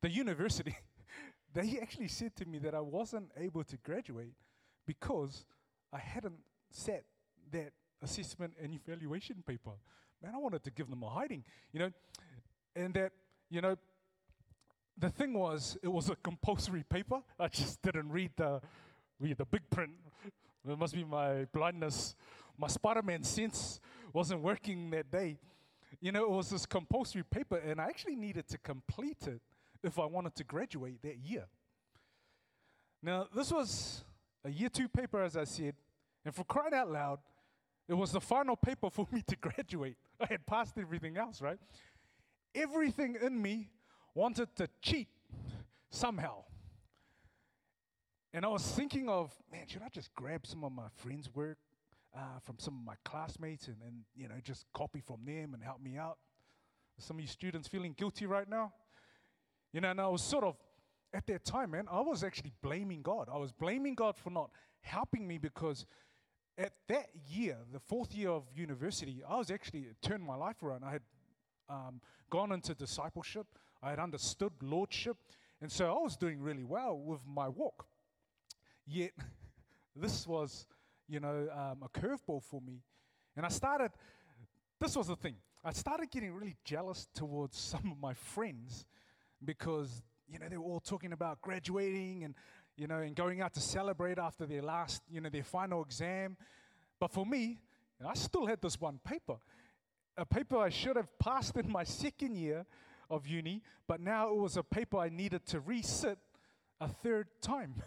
the 0.01 0.11
university, 0.11 0.77
they 1.55 1.79
actually 1.81 2.09
said 2.09 2.35
to 2.37 2.47
me 2.47 2.59
that 2.59 2.75
I 2.75 2.81
wasn't 2.81 3.31
able 3.37 3.64
to 3.64 3.77
graduate 3.79 4.35
because 4.87 5.45
I 5.93 5.99
hadn't 5.99 6.38
sat 6.71 7.05
that 7.53 7.73
assessment 8.03 8.55
and 8.62 8.75
evaluation 8.75 9.43
paper. 9.47 9.73
Man, 10.23 10.33
I 10.35 10.38
wanted 10.38 10.64
to 10.64 10.71
give 10.71 10.88
them 10.91 11.03
a 11.03 11.09
hiding, 11.09 11.45
you 11.73 11.81
know, 11.81 11.91
and 12.75 12.93
that, 12.95 13.12
you 13.51 13.61
know, 13.61 13.77
the 14.98 15.11
thing 15.11 15.34
was, 15.34 15.76
it 15.82 15.88
was 15.88 16.08
a 16.08 16.16
compulsory 16.16 16.84
paper. 16.88 17.20
I 17.38 17.48
just 17.48 17.80
didn't 17.82 18.11
read 18.11 18.32
the, 18.37 18.61
read 19.20 19.38
the 19.38 19.44
big 19.44 19.68
print. 19.70 19.92
It 20.68 20.78
must 20.78 20.94
be 20.94 21.04
my 21.04 21.46
blindness. 21.52 22.16
My 22.58 22.66
Spider 22.68 23.02
Man 23.02 23.22
sense 23.22 23.80
wasn't 24.12 24.42
working 24.42 24.90
that 24.90 25.11
day. 25.11 25.38
You 26.00 26.12
know, 26.12 26.24
it 26.24 26.30
was 26.30 26.50
this 26.50 26.66
compulsory 26.66 27.22
paper, 27.22 27.56
and 27.56 27.80
I 27.80 27.84
actually 27.84 28.16
needed 28.16 28.48
to 28.48 28.58
complete 28.58 29.26
it 29.26 29.40
if 29.82 29.98
I 29.98 30.04
wanted 30.04 30.34
to 30.37 30.44
graduate 30.44 31.00
that 31.02 31.18
year. 31.18 31.46
Now, 33.02 33.26
this 33.34 33.52
was 33.52 34.04
a 34.44 34.50
year 34.50 34.68
two 34.68 34.88
paper, 34.88 35.22
as 35.22 35.37
I 35.37 35.44
said, 35.44 35.74
and 36.24 36.34
for 36.34 36.44
crying 36.44 36.74
out 36.74 36.90
loud, 36.90 37.20
it 37.88 37.94
was 37.94 38.12
the 38.12 38.20
final 38.20 38.56
paper 38.56 38.90
for 38.90 39.06
me 39.12 39.22
to 39.26 39.37
graduate. 39.37 39.96
I 40.20 40.26
had 40.26 40.44
passed 40.44 40.76
everything 40.76 41.16
else, 41.16 41.40
right? 41.40 41.58
Everything 42.54 43.16
in 43.22 43.40
me 43.40 43.70
wanted 44.18 44.48
to 44.57 44.68
cheat 44.83 45.07
somehow. 45.90 46.42
And 48.33 48.44
I 48.44 48.48
was 48.48 48.66
thinking 48.66 49.09
of, 49.09 49.33
man, 49.52 49.68
should 49.68 49.83
I 49.83 49.88
just 49.88 50.12
grab 50.12 50.44
some 50.44 50.64
of 50.64 50.72
my 50.72 50.88
friends' 50.96 51.31
work 51.33 51.59
uh, 52.16 52.40
from 52.42 52.57
some 52.59 52.74
of 52.74 52.85
my 52.85 52.96
classmates 53.04 53.68
and, 53.68 53.76
and, 53.87 54.02
you 54.16 54.26
know, 54.28 54.35
just 54.42 54.66
copy 54.74 55.00
from 55.00 55.24
them 55.24 55.54
and 55.54 55.62
help 55.62 55.81
me 55.81 55.96
out? 55.96 56.18
Some 56.98 57.18
of 57.18 57.20
you 57.20 57.28
students 57.28 57.68
feeling 57.68 57.94
guilty 57.96 58.26
right 58.26 58.48
now? 58.48 58.72
You 59.72 59.81
know, 59.83 59.92
and 59.92 60.00
I 60.00 60.09
was 60.09 60.20
sort 60.20 60.42
of, 60.42 60.57
at 61.14 61.24
that 61.28 61.44
time, 61.44 61.70
man, 61.70 61.87
I 61.88 62.00
was 62.00 62.24
actually 62.24 62.52
blaming 62.61 63.02
God. 63.02 63.28
I 63.33 63.38
was 63.38 63.52
blaming 63.52 63.94
God 63.94 64.16
for 64.18 64.31
not 64.31 64.50
helping 64.81 65.28
me 65.28 65.38
because 65.38 65.87
at 66.59 66.72
that 66.88 67.07
year, 67.31 67.57
the 67.72 67.78
fourth 67.78 68.12
year 68.16 68.31
of 68.31 68.42
university, 68.52 69.22
I 69.26 69.37
was 69.37 69.52
actually 69.52 69.87
turned 70.02 70.24
my 70.24 70.35
life 70.35 70.61
around. 70.61 70.83
I 70.83 70.90
had 70.90 71.02
um, 71.70 72.00
gone 72.31 72.50
into 72.50 72.74
discipleship. 72.74 73.46
I 73.83 73.91
had 73.91 73.99
understood 73.99 74.53
lordship, 74.62 75.17
and 75.61 75.71
so 75.71 75.87
I 75.91 76.03
was 76.03 76.17
doing 76.17 76.41
really 76.41 76.64
well 76.64 76.99
with 76.99 77.21
my 77.27 77.49
walk. 77.49 77.87
Yet, 78.87 79.12
this 79.97 80.27
was, 80.27 80.67
you 81.09 81.21
know, 81.21 81.49
um, 81.53 81.83
a 81.83 81.88
curveball 81.88 82.43
for 82.43 82.61
me, 82.61 82.83
and 83.37 83.45
I 83.47 83.49
started. 83.49 83.93
This 84.81 84.97
was 84.97 85.09
the 85.09 85.17
thing. 85.17 85.37
I 85.64 85.73
started 85.73 86.11
getting 86.11 86.33
really 86.33 86.57
jealous 86.64 87.09
towards 87.14 87.59
some 87.73 87.93
of 87.93 88.01
my 88.01 88.14
friends 88.14 88.87
because 89.45 90.03
you 90.29 90.38
know 90.38 90.49
they 90.49 90.57
were 90.57 90.64
all 90.64 90.81
talking 90.81 91.12
about 91.12 91.41
graduating 91.41 92.25
and 92.25 92.35
you 92.79 92.87
know, 92.87 92.99
and 92.99 93.14
going 93.17 93.41
out 93.41 93.53
to 93.55 93.61
celebrate 93.61 94.19
after 94.19 94.47
their 94.47 94.62
last, 94.62 95.03
you 95.11 95.21
know, 95.21 95.29
their 95.29 95.43
final 95.43 95.83
exam. 95.83 96.37
But 97.01 97.11
for 97.11 97.27
me, 97.27 97.59
I 98.07 98.14
still 98.14 98.47
had 98.47 98.62
this 98.62 98.81
one 98.81 99.01
paper, 99.05 99.37
a 100.17 100.25
paper 100.25 100.59
I 100.59 100.69
should 100.69 100.97
have 100.97 101.19
passed 101.19 101.57
in 101.57 101.71
my 101.71 101.83
second 102.03 102.37
year 102.37 102.64
of 103.11 103.27
uni, 103.27 103.62
but 103.87 104.01
now 104.01 104.29
it 104.31 104.37
was 104.37 104.57
a 104.57 104.62
paper 104.62 104.99
I 104.99 105.09
needed 105.09 105.47
to 105.47 105.61
resit 105.61 106.16
a 106.81 106.88
third 106.88 107.29
time. 107.40 107.83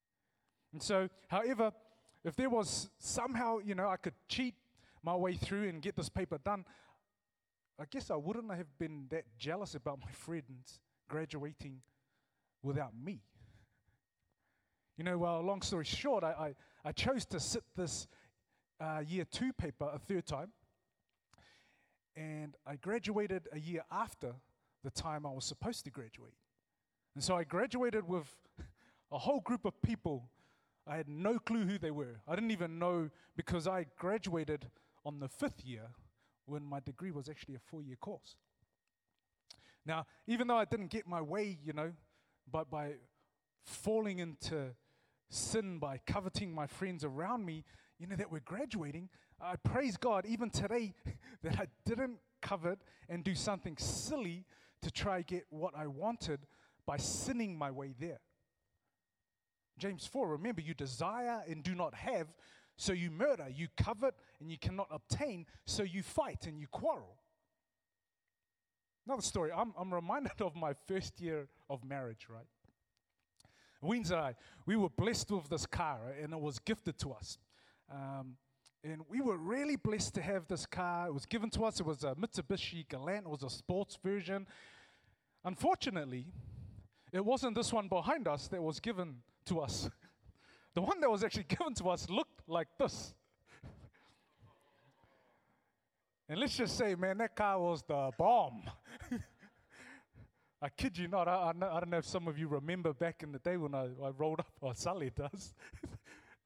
and 0.72 0.82
so, 0.82 1.08
however, 1.28 1.72
if 2.24 2.34
there 2.36 2.50
was 2.50 2.90
somehow, 2.98 3.58
you 3.58 3.74
know, 3.74 3.88
I 3.88 3.96
could 3.96 4.14
cheat 4.28 4.54
my 5.02 5.14
way 5.14 5.34
through 5.34 5.68
and 5.68 5.80
get 5.80 5.94
this 5.94 6.08
paper 6.08 6.38
done, 6.38 6.64
I 7.78 7.84
guess 7.90 8.10
I 8.10 8.16
wouldn't 8.16 8.52
have 8.52 8.78
been 8.78 9.06
that 9.10 9.24
jealous 9.38 9.74
about 9.74 10.00
my 10.00 10.10
friends 10.12 10.80
graduating 11.08 11.80
without 12.62 12.92
me. 12.96 13.20
You 14.96 15.04
know, 15.04 15.18
well, 15.18 15.42
long 15.42 15.60
story 15.60 15.84
short, 15.84 16.24
I, 16.24 16.54
I, 16.84 16.88
I 16.88 16.92
chose 16.92 17.26
to 17.26 17.38
sit 17.38 17.62
this 17.76 18.08
uh, 18.80 19.02
year 19.06 19.26
two 19.30 19.52
paper 19.52 19.90
a 19.92 19.98
third 19.98 20.26
time, 20.26 20.52
and 22.16 22.56
I 22.66 22.76
graduated 22.76 23.48
a 23.52 23.58
year 23.58 23.84
after 23.90 24.34
the 24.82 24.90
time 24.90 25.26
I 25.26 25.30
was 25.30 25.44
supposed 25.44 25.84
to 25.84 25.90
graduate. 25.90 26.34
And 27.14 27.22
so 27.22 27.36
I 27.36 27.44
graduated 27.44 28.08
with 28.08 28.28
a 29.12 29.18
whole 29.18 29.40
group 29.40 29.64
of 29.64 29.80
people. 29.82 30.28
I 30.86 30.96
had 30.96 31.08
no 31.08 31.38
clue 31.38 31.66
who 31.66 31.78
they 31.78 31.90
were. 31.90 32.20
I 32.26 32.34
didn't 32.34 32.52
even 32.52 32.78
know 32.78 33.10
because 33.36 33.66
I 33.66 33.86
graduated 33.98 34.70
on 35.04 35.20
the 35.20 35.28
fifth 35.28 35.64
year 35.64 35.88
when 36.46 36.64
my 36.64 36.80
degree 36.80 37.10
was 37.10 37.28
actually 37.28 37.56
a 37.56 37.60
four 37.70 37.82
year 37.82 37.96
course. 37.96 38.36
Now, 39.84 40.06
even 40.26 40.48
though 40.48 40.56
I 40.56 40.64
didn't 40.64 40.90
get 40.90 41.06
my 41.06 41.20
way, 41.20 41.58
you 41.64 41.72
know, 41.72 41.92
but 42.50 42.70
by 42.70 42.94
falling 43.64 44.20
into 44.20 44.74
sin, 45.28 45.78
by 45.78 46.00
coveting 46.06 46.54
my 46.54 46.66
friends 46.66 47.04
around 47.04 47.44
me, 47.44 47.64
you 47.98 48.06
know, 48.06 48.16
that 48.16 48.30
we're 48.30 48.40
graduating, 48.40 49.08
I 49.40 49.56
praise 49.56 49.96
God 49.96 50.26
even 50.26 50.50
today 50.50 50.94
that 51.42 51.58
I 51.58 51.66
didn't 51.84 52.18
covet 52.42 52.78
and 53.08 53.24
do 53.24 53.34
something 53.34 53.76
silly 53.76 54.44
to 54.82 54.90
try 54.90 55.22
get 55.22 55.44
what 55.50 55.74
I 55.76 55.86
wanted 55.86 56.40
by 56.86 56.96
sinning 56.96 57.56
my 57.56 57.70
way 57.70 57.94
there. 57.98 58.20
James 59.78 60.06
4, 60.06 60.28
remember, 60.28 60.62
you 60.62 60.74
desire 60.74 61.42
and 61.48 61.62
do 61.62 61.74
not 61.74 61.94
have, 61.94 62.28
so 62.76 62.92
you 62.92 63.10
murder. 63.10 63.46
You 63.54 63.68
covet 63.76 64.14
and 64.40 64.50
you 64.50 64.58
cannot 64.58 64.88
obtain, 64.90 65.46
so 65.64 65.82
you 65.82 66.02
fight 66.02 66.46
and 66.46 66.58
you 66.58 66.66
quarrel. 66.68 67.16
Another 69.06 69.22
story. 69.22 69.50
I'm, 69.54 69.72
I'm 69.78 69.92
reminded 69.92 70.32
of 70.40 70.56
my 70.56 70.72
first 70.86 71.20
year 71.20 71.48
of 71.68 71.84
marriage, 71.84 72.26
right? 72.28 72.46
I, 74.12 74.34
we 74.64 74.74
were 74.76 74.88
blessed 74.88 75.30
with 75.30 75.48
this 75.48 75.66
car, 75.66 75.98
and 76.20 76.32
it 76.32 76.40
was 76.40 76.58
gifted 76.58 76.98
to 77.00 77.12
us. 77.12 77.38
Um, 77.90 78.36
and 78.84 79.02
we 79.08 79.20
were 79.20 79.36
really 79.36 79.76
blessed 79.76 80.14
to 80.14 80.22
have 80.22 80.46
this 80.46 80.66
car. 80.66 81.08
It 81.08 81.14
was 81.14 81.26
given 81.26 81.50
to 81.50 81.64
us. 81.64 81.80
It 81.80 81.86
was 81.86 82.04
a 82.04 82.14
Mitsubishi 82.14 82.88
Galant. 82.88 83.26
It 83.26 83.28
was 83.28 83.42
a 83.42 83.50
sports 83.50 83.98
version. 84.02 84.46
Unfortunately, 85.44 86.26
it 87.12 87.24
wasn't 87.24 87.56
this 87.56 87.72
one 87.72 87.88
behind 87.88 88.28
us 88.28 88.48
that 88.48 88.62
was 88.62 88.80
given 88.80 89.16
to 89.46 89.60
us. 89.60 89.88
The 90.74 90.82
one 90.82 91.00
that 91.00 91.10
was 91.10 91.24
actually 91.24 91.44
given 91.48 91.72
to 91.76 91.88
us 91.88 92.10
looked 92.10 92.42
like 92.46 92.68
this. 92.78 93.14
And 96.28 96.38
let's 96.38 96.54
just 96.54 96.76
say, 96.76 96.94
man, 96.94 97.16
that 97.18 97.34
car 97.34 97.58
was 97.58 97.82
the 97.82 98.10
bomb. 98.18 98.62
I 100.60 100.68
kid 100.70 100.98
you 100.98 101.06
not. 101.06 101.28
I, 101.28 101.32
I, 101.32 101.50
I, 101.50 101.80
don't 101.80 101.90
know 101.90 101.98
if 101.98 102.06
some 102.06 102.28
of 102.28 102.38
you 102.38 102.48
remember 102.48 102.92
back 102.92 103.22
in 103.22 103.30
the 103.30 103.38
day 103.38 103.56
when 103.56 103.74
I, 103.74 103.84
I 104.02 104.10
rolled 104.16 104.40
up, 104.40 104.50
or 104.60 104.74
Sally 104.74 105.12
does. 105.14 105.54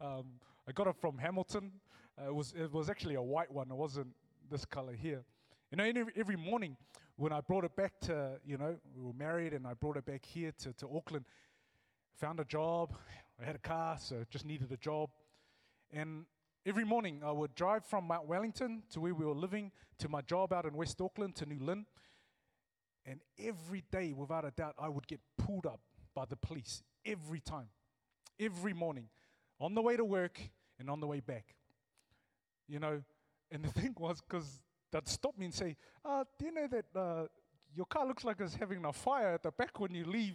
um, 0.01 0.27
I 0.69 0.73
got 0.73 0.87
it 0.87 0.97
from 1.01 1.19
Hamilton. 1.19 1.73
Uh, 2.21 2.29
it, 2.29 2.35
was, 2.35 2.53
it 2.57 2.73
was 2.73 2.91
actually 2.91 3.15
a 3.15 3.23
white 3.23 3.51
one, 3.51 3.71
it 3.71 3.77
wasn't 3.77 4.09
this 4.51 4.65
color 4.65 4.93
here. 4.93 5.25
You 5.71 5.77
know, 5.77 6.05
every, 6.17 6.37
morning 6.37 6.77
when 7.17 7.33
I 7.33 7.41
brought 7.41 7.65
it 7.65 7.77
back 7.77 8.01
to, 8.01 8.41
you 8.45 8.59
know, 8.59 8.77
we 8.97 9.03
were 9.03 9.13
married 9.13 9.53
and 9.53 9.67
I 9.67 9.75
brought 9.75 9.97
it 9.97 10.05
back 10.05 10.25
here 10.25 10.53
to, 10.63 10.73
to 10.73 10.89
Auckland, 10.97 11.25
found 12.17 12.41
a 12.41 12.45
job, 12.45 12.93
I 13.41 13.45
had 13.45 13.55
a 13.55 13.61
car, 13.61 13.97
so 13.99 14.25
just 14.31 14.45
needed 14.45 14.73
a 14.73 14.77
job. 14.77 15.11
And 15.93 16.25
every 16.67 16.85
morning 16.85 17.23
I 17.25 17.31
would 17.31 17.55
drive 17.55 17.85
from 17.85 18.09
Mount 18.09 18.27
Wellington 18.27 18.83
to 18.91 19.01
where 19.01 19.15
we 19.15 19.25
were 19.25 19.35
living 19.35 19.71
to 19.99 20.09
my 20.09 20.23
job 20.23 20.53
out 20.53 20.65
in 20.67 20.75
West 20.75 21.01
Auckland 21.01 21.37
to 21.37 21.47
New 21.47 21.61
Lynn. 21.61 21.87
And 23.07 23.21
every 23.39 23.85
day, 23.91 24.13
without 24.13 24.45
a 24.45 24.51
doubt, 24.51 24.75
I 24.79 24.89
would 24.89 25.07
get 25.07 25.21
pulled 25.39 25.67
up 25.67 25.81
by 26.15 26.25
the 26.29 26.37
police 26.37 26.83
every 27.07 27.41
time, 27.41 27.69
every 28.39 28.75
morning, 28.75 29.09
on 29.61 29.75
the 29.75 29.83
way 29.83 29.97
to 29.97 30.05
work 30.05 30.41
and 30.79 30.89
on 30.89 31.01
the 31.01 31.07
way 31.07 31.21
back. 31.21 31.55
You 32.69 32.79
know, 32.79 33.03
and 33.51 33.65
the 33.65 33.69
thing 33.81 33.95
was, 33.99 34.21
because 34.21 34.61
they'd 34.91 35.09
stop 35.09 35.37
me 35.37 35.47
and 35.47 35.55
say, 35.55 35.77
uh, 36.05 36.25
Do 36.39 36.47
you 36.47 36.53
know 36.53 36.67
that 36.69 36.99
uh, 36.99 37.27
your 37.75 37.87
car 37.87 38.07
looks 38.07 38.25
like 38.25 38.41
it's 38.41 38.55
having 38.55 38.85
a 38.85 38.93
fire 38.93 39.35
at 39.35 39.43
the 39.43 39.51
back 39.51 39.79
when 39.79 39.95
you 39.95 40.05
leave 40.05 40.35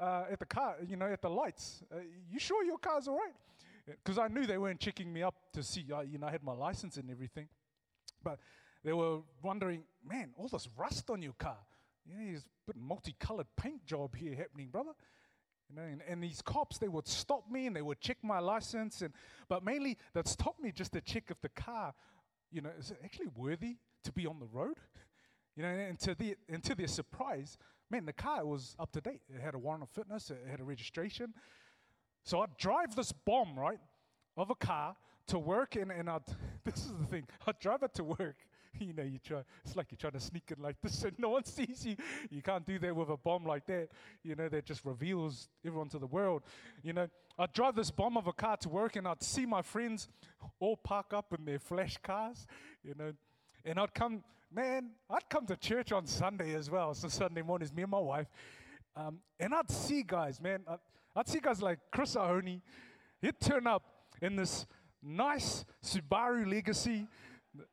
uh, 0.00 0.24
at 0.30 0.38
the 0.38 0.46
car, 0.46 0.76
you 0.86 0.96
know, 0.96 1.06
at 1.06 1.22
the 1.22 1.30
lights. 1.30 1.82
Uh, 1.92 1.98
you 2.30 2.38
sure 2.38 2.64
your 2.64 2.78
car's 2.78 3.08
all 3.08 3.16
right? 3.16 3.34
Because 3.86 4.18
I 4.18 4.28
knew 4.28 4.46
they 4.46 4.58
weren't 4.58 4.80
checking 4.80 5.12
me 5.12 5.22
up 5.22 5.34
to 5.52 5.62
see, 5.62 5.86
uh, 5.92 6.00
you 6.00 6.18
know, 6.18 6.26
I 6.26 6.32
had 6.32 6.42
my 6.42 6.52
license 6.52 6.96
and 6.96 7.10
everything. 7.10 7.48
But 8.22 8.40
they 8.82 8.92
were 8.92 9.20
wondering, 9.42 9.84
man, 10.04 10.30
all 10.36 10.48
this 10.48 10.68
rust 10.76 11.08
on 11.10 11.22
your 11.22 11.34
car. 11.34 11.58
You 12.04 12.14
know, 12.14 12.24
there's 12.24 12.42
a 12.42 12.72
bit 12.72 12.76
multicolored 12.76 13.46
paint 13.56 13.84
job 13.84 14.16
here 14.16 14.34
happening, 14.34 14.68
brother. 14.68 14.92
You 15.68 15.76
know, 15.76 15.82
and, 15.82 16.00
and, 16.08 16.22
these 16.22 16.40
cops, 16.42 16.78
they 16.78 16.88
would 16.88 17.08
stop 17.08 17.50
me 17.50 17.66
and 17.66 17.74
they 17.74 17.82
would 17.82 18.00
check 18.00 18.18
my 18.22 18.38
license, 18.38 19.02
and 19.02 19.12
but 19.48 19.64
mainly 19.64 19.98
they'd 20.14 20.28
stop 20.28 20.60
me 20.60 20.70
just 20.70 20.92
to 20.92 21.00
check 21.00 21.24
if 21.28 21.40
the 21.40 21.48
car, 21.48 21.92
you 22.52 22.60
know, 22.60 22.70
is 22.78 22.92
actually 23.02 23.26
worthy 23.34 23.78
to 24.04 24.12
be 24.12 24.26
on 24.26 24.38
the 24.38 24.46
road. 24.46 24.78
You 25.58 25.62
know, 25.62 25.70
and 25.70 25.98
to, 26.00 26.14
the, 26.14 26.36
and 26.50 26.62
to 26.64 26.74
their 26.74 26.86
surprise, 26.86 27.56
Man, 27.90 28.04
the 28.04 28.12
car 28.12 28.44
was 28.44 28.74
up 28.78 28.90
to 28.92 29.00
date. 29.00 29.20
It 29.28 29.40
had 29.40 29.54
a 29.54 29.58
warrant 29.58 29.84
of 29.84 29.90
fitness, 29.90 30.30
it 30.30 30.44
had 30.50 30.60
a 30.60 30.64
registration. 30.64 31.32
So 32.24 32.40
I'd 32.40 32.56
drive 32.58 32.96
this 32.96 33.12
bomb, 33.12 33.56
right, 33.56 33.78
of 34.36 34.50
a 34.50 34.56
car 34.56 34.96
to 35.28 35.38
work, 35.38 35.76
and, 35.76 35.92
and 35.92 36.10
I'd, 36.10 36.22
this 36.64 36.84
is 36.84 36.92
the 36.98 37.06
thing, 37.06 37.26
I'd 37.46 37.60
drive 37.60 37.84
it 37.84 37.94
to 37.94 38.04
work. 38.04 38.36
You 38.86 38.92
know, 38.92 39.02
you 39.02 39.18
try, 39.18 39.42
it's 39.64 39.76
like 39.76 39.86
you're 39.90 39.98
trying 39.98 40.12
to 40.12 40.20
sneak 40.20 40.52
in 40.56 40.62
like 40.62 40.76
this 40.82 41.02
and 41.04 41.18
no 41.18 41.30
one 41.30 41.44
sees 41.44 41.84
you. 41.84 41.96
You 42.30 42.42
can't 42.42 42.64
do 42.66 42.78
that 42.78 42.94
with 42.94 43.08
a 43.08 43.16
bomb 43.16 43.44
like 43.44 43.66
that, 43.66 43.88
you 44.22 44.34
know, 44.34 44.48
that 44.48 44.64
just 44.64 44.84
reveals 44.84 45.48
everyone 45.64 45.88
to 45.90 45.98
the 45.98 46.06
world. 46.06 46.42
You 46.82 46.92
know, 46.92 47.08
I'd 47.38 47.52
drive 47.52 47.74
this 47.74 47.90
bomb 47.90 48.16
of 48.16 48.26
a 48.26 48.32
car 48.32 48.56
to 48.58 48.68
work 48.68 48.96
and 48.96 49.06
I'd 49.06 49.22
see 49.22 49.46
my 49.46 49.62
friends 49.62 50.08
all 50.60 50.76
park 50.76 51.12
up 51.12 51.32
in 51.38 51.44
their 51.44 51.58
flash 51.58 51.96
cars, 52.02 52.46
you 52.82 52.94
know, 52.96 53.12
and 53.64 53.78
I'd 53.80 53.94
come 53.94 54.22
man, 54.52 54.90
I'd 55.10 55.28
come 55.28 55.46
to 55.46 55.56
church 55.56 55.92
on 55.92 56.06
Sunday 56.06 56.54
as 56.54 56.70
well. 56.70 56.94
So 56.94 57.08
Sunday 57.08 57.42
mornings, 57.42 57.72
me 57.72 57.82
and 57.82 57.90
my 57.90 57.98
wife. 57.98 58.28
Um, 58.94 59.18
and 59.38 59.54
I'd 59.54 59.70
see 59.70 60.02
guys, 60.02 60.40
man. 60.40 60.62
I'd, 60.68 60.78
I'd 61.14 61.28
see 61.28 61.40
guys 61.40 61.60
like 61.60 61.78
Chris 61.90 62.14
Ahoni. 62.14 62.60
He'd 63.20 63.38
turn 63.40 63.66
up 63.66 63.82
in 64.22 64.36
this 64.36 64.66
nice 65.02 65.64
Subaru 65.84 66.50
Legacy 66.50 67.06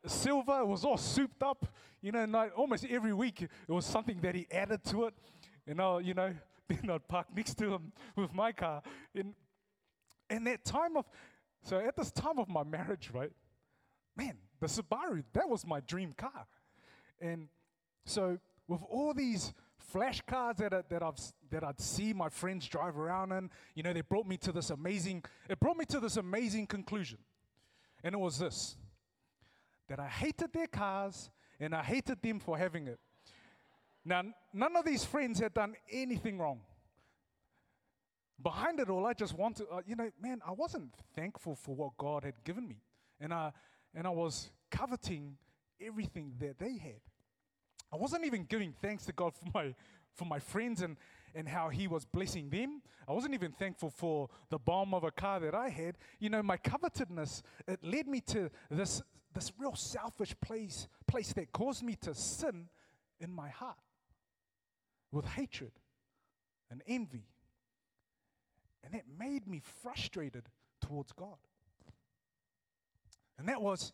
silver. 0.06 0.66
Was 0.66 0.84
all 0.86 0.98
souped 0.98 1.44
up. 1.44 1.66
You 2.02 2.12
know, 2.12 2.26
like 2.26 2.52
almost 2.58 2.86
every 2.90 3.14
week 3.14 3.44
it 3.44 3.72
was 3.72 3.86
something 3.86 4.20
that 4.22 4.36
he 4.36 4.48
added 4.52 4.84
to 4.86 5.06
it. 5.06 5.14
You 5.66 5.76
know, 5.76 6.00
you 6.00 6.14
know, 6.14 6.34
then 6.68 6.90
I'd 6.90 7.08
park 7.08 7.28
next 7.36 7.56
to 7.56 7.74
him 7.74 7.92
with 8.16 8.34
my 8.34 8.52
car. 8.52 8.82
In, 9.14 9.34
in 10.30 10.44
that 10.46 10.66
time 10.66 10.98
of, 10.98 11.06
so 11.62 11.78
at 11.78 11.96
this 11.96 12.12
time 12.12 12.40
of 12.40 12.50
my 12.50 12.64
marriage, 12.64 13.10
right, 13.14 13.32
man, 14.16 14.38
the 14.60 14.68
Subaru, 14.68 15.24
that 15.34 15.48
was 15.48 15.66
my 15.66 15.80
dream 15.82 16.14
car. 16.16 16.46
And 17.22 17.48
so, 18.06 18.38
with 18.68 18.82
all 18.90 19.14
these 19.14 19.54
flash 19.78 20.22
cars 20.26 20.58
that, 20.58 20.74
I, 20.74 20.82
that, 20.90 21.04
I've, 21.04 21.20
that 21.52 21.64
I'd 21.64 21.80
see 21.80 22.14
my 22.14 22.30
friends 22.30 22.68
drive 22.68 22.98
around 22.98 23.32
in, 23.32 23.50
you 23.76 23.84
know, 23.84 23.94
they 23.94 24.02
brought 24.02 24.26
me 24.26 24.38
to 24.38 24.52
this 24.52 24.70
amazing, 24.70 25.24
it 25.50 25.60
brought 25.60 25.78
me 25.78 25.86
to 25.86 26.00
this 26.00 26.18
amazing 26.18 26.68
conclusion. 26.68 27.20
And 28.04 28.14
it 28.16 28.18
was 28.18 28.40
this 28.40 28.76
that 29.88 30.00
I 30.00 30.08
hated 30.08 30.54
their 30.54 30.68
cars 30.68 31.30
and 31.60 31.74
I 31.74 31.84
hated 31.84 32.22
them 32.22 32.40
for 32.40 32.58
having 32.58 32.88
it. 32.88 33.00
Now, 34.06 34.24
none 34.54 34.76
of 34.76 34.86
these 34.86 35.04
friends 35.06 35.40
had 35.40 35.54
done 35.54 35.76
anything 35.92 36.38
wrong. 36.38 36.62
Behind 38.42 38.80
it 38.80 38.90
all, 38.90 39.06
I 39.06 39.14
just 39.14 39.38
wanted, 39.38 39.68
uh, 39.72 39.82
you 39.86 39.96
know, 39.96 40.10
man, 40.22 40.42
I 40.46 40.52
wasn't 40.52 40.94
thankful 41.16 41.56
for 41.56 41.76
what 41.76 41.98
God 41.98 42.24
had 42.24 42.44
given 42.44 42.68
me. 42.68 42.82
And 43.22 43.34
I, 43.34 43.52
and 43.96 44.06
I 44.06 44.10
was 44.10 44.50
coveting 44.70 45.38
everything 45.80 46.34
that 46.40 46.60
they 46.60 46.78
had. 46.78 47.00
I 47.92 47.96
wasn't 47.96 48.26
even 48.26 48.46
giving 48.46 48.74
thanks 48.82 49.06
to 49.06 49.14
God 49.14 49.34
for 49.36 49.46
my, 49.54 49.74
for 50.16 50.26
my 50.26 50.40
friends 50.40 50.82
and, 50.82 50.98
and 51.36 51.48
how 51.48 51.70
He 51.70 51.88
was 51.88 52.06
blessing 52.06 52.50
them. 52.50 52.82
I 53.08 53.14
wasn't 53.14 53.36
even 53.36 53.52
thankful 53.52 53.90
for 53.90 54.30
the 54.50 54.58
bomb 54.58 54.94
of 54.94 55.04
a 55.04 55.12
car 55.12 55.40
that 55.40 55.56
I 55.56 55.70
had. 55.70 55.98
You 56.20 56.30
know, 56.30 56.44
my 56.44 56.58
covetedness, 56.58 57.44
it 57.68 57.84
led 57.84 58.08
me 58.08 58.20
to 58.28 58.50
this, 58.70 59.02
this 59.34 59.52
real 59.58 59.76
selfish 59.76 60.36
place, 60.42 60.88
place 61.08 61.34
that 61.34 61.52
caused 61.52 61.84
me 61.84 61.96
to 62.02 62.14
sin 62.14 62.70
in 63.20 63.32
my 63.32 63.50
heart 63.50 63.78
with 65.12 65.26
hatred 65.26 65.72
and 66.70 66.82
envy. 66.88 67.28
And 68.84 68.94
that 68.94 69.04
made 69.18 69.48
me 69.48 69.62
frustrated 69.82 70.44
towards 70.82 71.12
God. 71.14 71.38
And 73.38 73.48
that 73.48 73.62
was, 73.62 73.94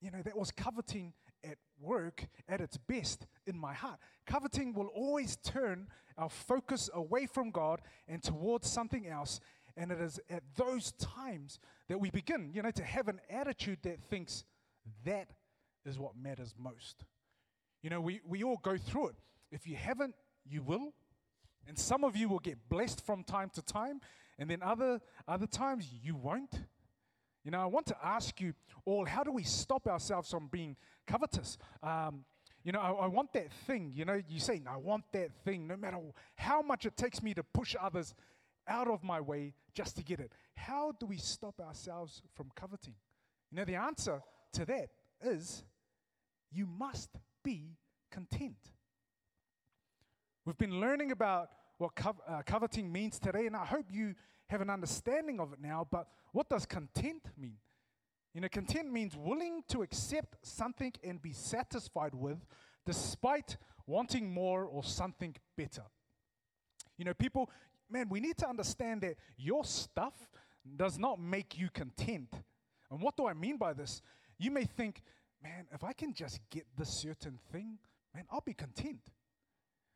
you 0.00 0.10
know, 0.10 0.22
that 0.22 0.36
was 0.36 0.50
coveting 0.52 1.12
at 1.44 1.58
work 1.80 2.26
at 2.48 2.60
its 2.60 2.76
best 2.76 3.26
in 3.46 3.58
my 3.58 3.74
heart. 3.74 3.98
Coveting 4.26 4.72
will 4.74 4.86
always 4.88 5.36
turn 5.36 5.88
our 6.16 6.28
focus 6.28 6.88
away 6.94 7.26
from 7.26 7.50
God 7.50 7.80
and 8.06 8.22
towards 8.22 8.70
something 8.70 9.06
else. 9.06 9.40
And 9.76 9.90
it 9.90 10.00
is 10.00 10.20
at 10.30 10.42
those 10.56 10.92
times 10.92 11.58
that 11.88 11.98
we 11.98 12.10
begin, 12.10 12.50
you 12.52 12.62
know, 12.62 12.70
to 12.70 12.84
have 12.84 13.08
an 13.08 13.20
attitude 13.30 13.78
that 13.82 14.02
thinks 14.04 14.44
that 15.04 15.30
is 15.84 15.98
what 15.98 16.16
matters 16.16 16.54
most. 16.58 17.04
You 17.82 17.90
know, 17.90 18.00
we, 18.00 18.20
we 18.26 18.42
all 18.42 18.58
go 18.62 18.76
through 18.76 19.08
it. 19.08 19.16
If 19.50 19.66
you 19.66 19.76
haven't, 19.76 20.14
you 20.48 20.62
will. 20.62 20.92
And 21.66 21.78
some 21.78 22.04
of 22.04 22.16
you 22.16 22.28
will 22.28 22.38
get 22.38 22.68
blessed 22.68 23.04
from 23.04 23.22
time 23.22 23.50
to 23.54 23.62
time, 23.62 24.00
and 24.38 24.50
then 24.50 24.62
other, 24.62 25.00
other 25.28 25.46
times 25.46 25.88
you 26.02 26.16
won't. 26.16 26.52
You 27.44 27.50
know, 27.50 27.60
I 27.60 27.66
want 27.66 27.86
to 27.86 27.96
ask 28.02 28.40
you 28.40 28.54
all 28.84 29.04
how 29.04 29.22
do 29.22 29.32
we 29.32 29.44
stop 29.44 29.86
ourselves 29.86 30.30
from 30.30 30.48
being 30.48 30.76
covetous? 31.06 31.58
Um, 31.82 32.24
you 32.64 32.72
know, 32.72 32.80
I, 32.80 32.90
I, 32.90 33.06
want 33.06 33.32
that 33.32 33.52
thing. 33.66 33.92
You 33.94 34.04
know, 34.04 34.20
you 34.28 34.38
say, 34.38 34.62
I 34.68 34.76
want 34.76 35.04
that 35.12 35.32
thing, 35.44 35.66
no 35.66 35.76
matter 35.76 35.98
how 36.36 36.62
much 36.62 36.86
it 36.86 36.96
takes 36.96 37.22
me 37.22 37.34
to 37.34 37.42
push 37.42 37.74
others 37.80 38.14
out 38.68 38.88
of 38.88 39.02
my 39.02 39.20
way 39.20 39.54
just 39.74 39.96
to 39.96 40.04
get 40.04 40.20
it. 40.20 40.32
How 40.54 40.92
do 40.98 41.06
we 41.06 41.16
stop 41.16 41.60
ourselves 41.60 42.22
from 42.34 42.50
coveting? 42.54 42.94
You 43.50 43.58
know, 43.58 43.64
the 43.64 43.74
answer 43.74 44.22
to 44.52 44.64
that 44.66 44.88
is 45.22 45.64
you 46.50 46.66
must 46.66 47.10
be 47.44 47.76
content. 48.10 48.56
We've 50.44 50.58
been 50.58 50.80
learning 50.80 51.12
about 51.12 51.50
what 51.78 51.94
co- 51.94 52.16
uh, 52.28 52.42
coveting 52.44 52.90
means 52.90 53.18
today, 53.18 53.46
and 53.46 53.56
I 53.56 53.64
hope 53.64 53.86
you 53.90 54.14
have 54.48 54.60
an 54.60 54.70
understanding 54.70 55.40
of 55.40 55.52
it 55.52 55.60
now. 55.60 55.86
But 55.90 56.08
what 56.32 56.48
does 56.48 56.66
content 56.66 57.22
mean? 57.38 57.58
You 58.34 58.40
know, 58.40 58.48
content 58.48 58.90
means 58.90 59.16
willing 59.16 59.62
to 59.68 59.82
accept 59.82 60.36
something 60.46 60.92
and 61.04 61.20
be 61.20 61.32
satisfied 61.32 62.14
with, 62.14 62.38
despite 62.86 63.56
wanting 63.86 64.32
more 64.32 64.64
or 64.64 64.82
something 64.82 65.36
better. 65.56 65.82
You 66.96 67.04
know, 67.04 67.14
people, 67.14 67.50
man, 67.90 68.08
we 68.08 68.20
need 68.20 68.36
to 68.38 68.48
understand 68.48 69.02
that 69.02 69.16
your 69.36 69.64
stuff 69.64 70.14
does 70.76 70.98
not 70.98 71.20
make 71.20 71.58
you 71.58 71.68
content. 71.70 72.32
And 72.90 73.02
what 73.02 73.16
do 73.16 73.26
I 73.26 73.34
mean 73.34 73.56
by 73.56 73.72
this? 73.72 74.02
You 74.42 74.50
may 74.50 74.64
think, 74.64 75.02
man, 75.40 75.66
if 75.72 75.84
I 75.84 75.92
can 75.92 76.12
just 76.12 76.40
get 76.50 76.66
this 76.76 76.88
certain 76.88 77.38
thing, 77.52 77.78
man, 78.12 78.24
I'll 78.28 78.40
be 78.40 78.54
content. 78.54 78.98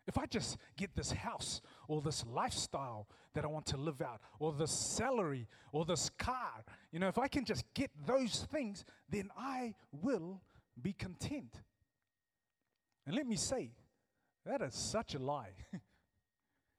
If 0.06 0.16
I 0.16 0.26
just 0.26 0.56
get 0.76 0.94
this 0.94 1.10
house 1.10 1.60
or 1.88 2.00
this 2.00 2.24
lifestyle 2.32 3.08
that 3.34 3.42
I 3.42 3.48
want 3.48 3.66
to 3.66 3.76
live 3.76 4.00
out, 4.00 4.20
or 4.38 4.52
this 4.52 4.70
salary 4.70 5.48
or 5.72 5.84
this 5.84 6.10
car, 6.16 6.64
you 6.92 7.00
know, 7.00 7.08
if 7.08 7.18
I 7.18 7.26
can 7.26 7.44
just 7.44 7.64
get 7.74 7.90
those 8.06 8.46
things, 8.52 8.84
then 9.10 9.30
I 9.36 9.74
will 9.90 10.40
be 10.80 10.92
content. 10.92 11.62
And 13.04 13.16
let 13.16 13.26
me 13.26 13.34
say, 13.34 13.72
that 14.44 14.62
is 14.62 14.76
such 14.76 15.16
a 15.16 15.18
lie. 15.18 15.54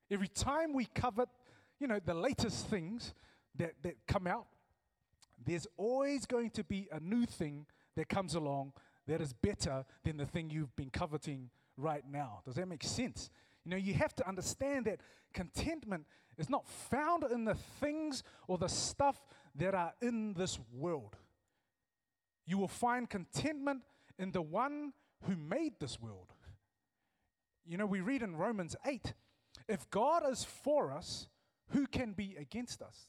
Every 0.10 0.30
time 0.30 0.72
we 0.72 0.86
covet, 0.86 1.28
you 1.82 1.88
know, 1.88 2.00
the 2.00 2.14
latest 2.14 2.68
things 2.68 3.14
that, 3.58 3.74
that 3.84 3.96
come 4.08 4.26
out, 4.26 4.48
there's 5.45 5.67
always 5.78 6.26
going 6.26 6.50
to 6.52 6.63
be 6.63 6.88
a 6.91 7.00
new 7.00 7.26
thing 7.26 7.65
that 7.95 8.10
comes 8.10 8.36
along 8.36 8.73
that 9.08 9.21
is 9.21 9.34
better 9.34 9.86
than 10.04 10.17
the 10.17 10.26
thing 10.26 10.50
you've 10.50 10.76
been 10.76 10.89
coveting 10.89 11.50
right 11.78 12.04
now. 12.10 12.41
Does 12.45 12.56
that 12.56 12.67
make 12.67 12.84
sense? 12.84 13.30
You 13.63 13.71
know, 13.71 13.78
you 13.78 13.93
have 13.93 14.15
to 14.15 14.28
understand 14.28 14.86
that 14.86 15.02
contentment 15.34 16.06
is 16.38 16.50
not 16.50 16.67
found 16.67 17.23
in 17.23 17.45
the 17.45 17.56
things 17.80 18.23
or 18.47 18.58
the 18.58 18.67
stuff 18.67 19.19
that 19.56 19.73
are 19.73 19.93
in 20.02 20.34
this 20.34 20.60
world. 20.73 21.15
You 22.45 22.58
will 22.58 22.67
find 22.67 23.10
contentment 23.10 23.82
in 24.17 24.32
the 24.32 24.41
one 24.41 24.93
who 25.23 25.36
made 25.36 25.73
this 25.80 26.00
world. 26.00 26.34
You 27.65 27.78
know, 27.78 27.86
we 27.86 28.02
read 28.02 28.21
in 28.21 28.36
Romans 28.36 28.76
8 28.86 29.13
if 29.67 29.89
God 29.89 30.23
is 30.30 30.43
for 30.43 30.91
us, 30.91 31.28
who 31.71 31.88
can 31.88 32.13
be 32.13 32.36
against 32.39 32.82
us? 32.82 33.08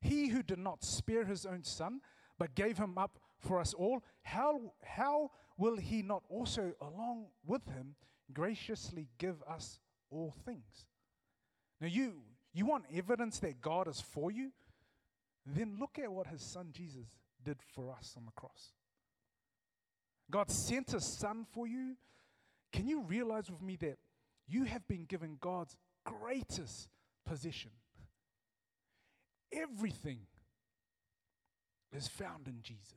He 0.00 0.28
who 0.28 0.42
did 0.42 0.58
not 0.58 0.84
spare 0.84 1.24
his 1.24 1.46
own 1.46 1.64
son, 1.64 2.00
but 2.38 2.54
gave 2.54 2.78
him 2.78 2.98
up 2.98 3.18
for 3.38 3.60
us 3.60 3.74
all, 3.74 4.02
how, 4.22 4.72
how 4.84 5.30
will 5.56 5.76
he 5.76 6.02
not 6.02 6.22
also, 6.28 6.72
along 6.80 7.26
with 7.46 7.66
him, 7.66 7.94
graciously 8.32 9.08
give 9.18 9.42
us 9.48 9.78
all 10.10 10.34
things? 10.44 10.86
Now, 11.80 11.88
you, 11.88 12.14
you 12.52 12.66
want 12.66 12.84
evidence 12.94 13.38
that 13.40 13.60
God 13.60 13.88
is 13.88 14.00
for 14.00 14.30
you? 14.30 14.50
Then 15.44 15.76
look 15.78 15.98
at 16.02 16.10
what 16.10 16.26
his 16.26 16.42
son 16.42 16.68
Jesus 16.72 17.06
did 17.42 17.58
for 17.74 17.92
us 17.92 18.14
on 18.16 18.24
the 18.24 18.32
cross. 18.32 18.72
God 20.30 20.50
sent 20.50 20.90
his 20.90 21.04
son 21.04 21.46
for 21.52 21.66
you. 21.66 21.96
Can 22.72 22.88
you 22.88 23.02
realize 23.02 23.50
with 23.50 23.62
me 23.62 23.76
that 23.76 23.98
you 24.48 24.64
have 24.64 24.86
been 24.88 25.04
given 25.04 25.36
God's 25.40 25.76
greatest 26.04 26.88
possession? 27.24 27.70
Everything 29.56 30.20
is 31.92 32.08
found 32.08 32.46
in 32.46 32.60
Jesus. 32.62 32.92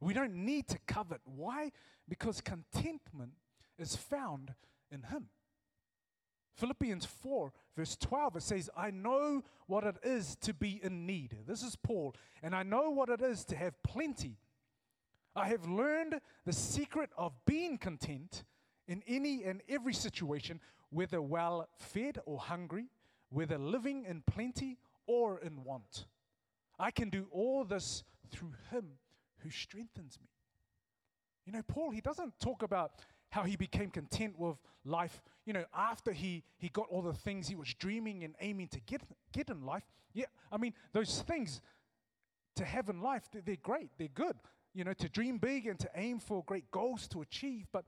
We 0.00 0.14
don't 0.14 0.34
need 0.34 0.68
to 0.68 0.78
covet. 0.86 1.20
Why? 1.24 1.72
Because 2.08 2.40
contentment 2.40 3.32
is 3.78 3.96
found 3.96 4.54
in 4.90 5.02
Him. 5.04 5.28
Philippians 6.54 7.04
4, 7.04 7.52
verse 7.76 7.96
12, 7.96 8.36
it 8.36 8.42
says, 8.42 8.70
I 8.76 8.90
know 8.90 9.44
what 9.66 9.84
it 9.84 9.96
is 10.02 10.36
to 10.40 10.52
be 10.52 10.80
in 10.82 11.06
need. 11.06 11.36
This 11.46 11.62
is 11.62 11.76
Paul. 11.76 12.16
And 12.42 12.54
I 12.54 12.64
know 12.64 12.90
what 12.90 13.08
it 13.08 13.22
is 13.22 13.44
to 13.46 13.56
have 13.56 13.80
plenty. 13.84 14.38
I 15.36 15.48
have 15.48 15.66
learned 15.66 16.20
the 16.44 16.52
secret 16.52 17.10
of 17.16 17.32
being 17.46 17.78
content 17.78 18.42
in 18.88 19.04
any 19.06 19.44
and 19.44 19.62
every 19.68 19.92
situation, 19.92 20.60
whether 20.90 21.22
well 21.22 21.68
fed 21.76 22.18
or 22.26 22.38
hungry, 22.38 22.86
whether 23.30 23.58
living 23.58 24.04
in 24.04 24.22
plenty 24.26 24.78
or 25.08 25.40
in 25.40 25.64
want. 25.64 26.06
I 26.78 26.92
can 26.92 27.10
do 27.10 27.26
all 27.32 27.64
this 27.64 28.04
through 28.30 28.52
Him 28.70 28.84
who 29.38 29.50
strengthens 29.50 30.18
me. 30.20 30.28
You 31.44 31.52
know, 31.52 31.62
Paul, 31.66 31.90
he 31.90 32.00
doesn't 32.00 32.38
talk 32.38 32.62
about 32.62 32.92
how 33.30 33.42
he 33.42 33.56
became 33.56 33.90
content 33.90 34.38
with 34.38 34.56
life, 34.84 35.22
you 35.44 35.52
know, 35.52 35.64
after 35.76 36.12
he, 36.12 36.44
he 36.58 36.68
got 36.68 36.86
all 36.90 37.02
the 37.02 37.12
things 37.12 37.48
he 37.48 37.54
was 37.54 37.72
dreaming 37.74 38.24
and 38.24 38.34
aiming 38.40 38.68
to 38.68 38.80
get, 38.80 39.02
get 39.32 39.48
in 39.48 39.64
life. 39.64 39.82
Yeah, 40.14 40.26
I 40.50 40.56
mean, 40.56 40.74
those 40.92 41.22
things 41.22 41.60
to 42.56 42.64
have 42.64 42.88
in 42.88 43.00
life, 43.00 43.28
they're, 43.32 43.56
great, 43.62 43.90
they're 43.98 44.08
good, 44.08 44.36
you 44.74 44.84
know, 44.84 44.94
to 44.94 45.08
dream 45.08 45.38
big 45.38 45.66
and 45.66 45.78
to 45.80 45.90
aim 45.94 46.20
for 46.20 46.42
great 46.44 46.70
goals 46.70 47.06
to 47.08 47.20
achieve. 47.20 47.66
But 47.72 47.84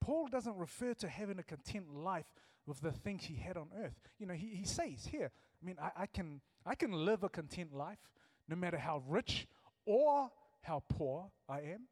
Paul 0.00 0.28
doesn't 0.28 0.56
refer 0.56 0.94
to 0.94 1.08
having 1.08 1.38
a 1.38 1.42
content 1.42 1.94
life 1.94 2.26
with 2.66 2.80
the 2.80 2.92
things 2.92 3.24
he 3.24 3.36
had 3.36 3.56
on 3.56 3.68
earth. 3.82 3.98
You 4.18 4.26
know, 4.26 4.34
he, 4.34 4.48
he 4.48 4.64
says 4.64 5.06
here, 5.10 5.30
I 5.62 5.66
mean, 5.66 5.76
I, 5.80 6.02
I, 6.02 6.06
can, 6.06 6.40
I 6.68 6.74
can 6.74 6.92
live 6.92 7.24
a 7.24 7.30
content 7.30 7.74
life 7.74 7.98
no 8.46 8.54
matter 8.54 8.76
how 8.76 9.02
rich 9.08 9.46
or 9.86 10.30
how 10.60 10.82
poor 10.86 11.30
I 11.48 11.60
am, 11.60 11.88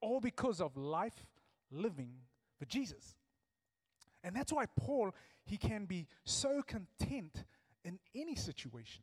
all 0.00 0.18
because 0.18 0.62
of 0.62 0.78
life 0.78 1.26
living 1.70 2.14
for 2.58 2.64
Jesus. 2.64 3.16
And 4.24 4.34
that's 4.34 4.50
why 4.50 4.64
Paul, 4.76 5.14
he 5.44 5.58
can 5.58 5.84
be 5.84 6.06
so 6.24 6.62
content 6.62 7.44
in 7.84 7.98
any 8.14 8.34
situation. 8.34 9.02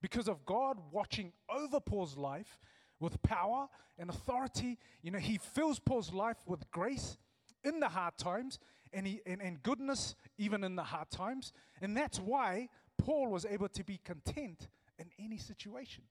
Because 0.00 0.28
of 0.28 0.46
God 0.46 0.78
watching 0.90 1.32
over 1.50 1.78
Paul's 1.78 2.16
life 2.16 2.58
with 2.98 3.20
power 3.20 3.68
and 3.98 4.08
authority, 4.08 4.78
you 5.02 5.10
know, 5.10 5.18
he 5.18 5.36
fills 5.36 5.78
Paul's 5.78 6.12
life 6.14 6.38
with 6.46 6.70
grace 6.70 7.18
in 7.64 7.80
the 7.80 7.88
hard 7.88 8.16
times 8.16 8.58
and, 8.94 9.06
he, 9.06 9.20
and, 9.26 9.42
and 9.42 9.62
goodness 9.62 10.14
even 10.38 10.64
in 10.64 10.74
the 10.74 10.84
hard 10.84 11.10
times. 11.10 11.52
And 11.82 11.94
that's 11.94 12.18
why 12.18 12.68
Paul 13.06 13.30
was 13.30 13.46
able 13.46 13.68
to 13.68 13.84
be 13.84 14.00
content 14.04 14.66
in 14.98 15.06
any 15.16 15.38
situation. 15.38 16.02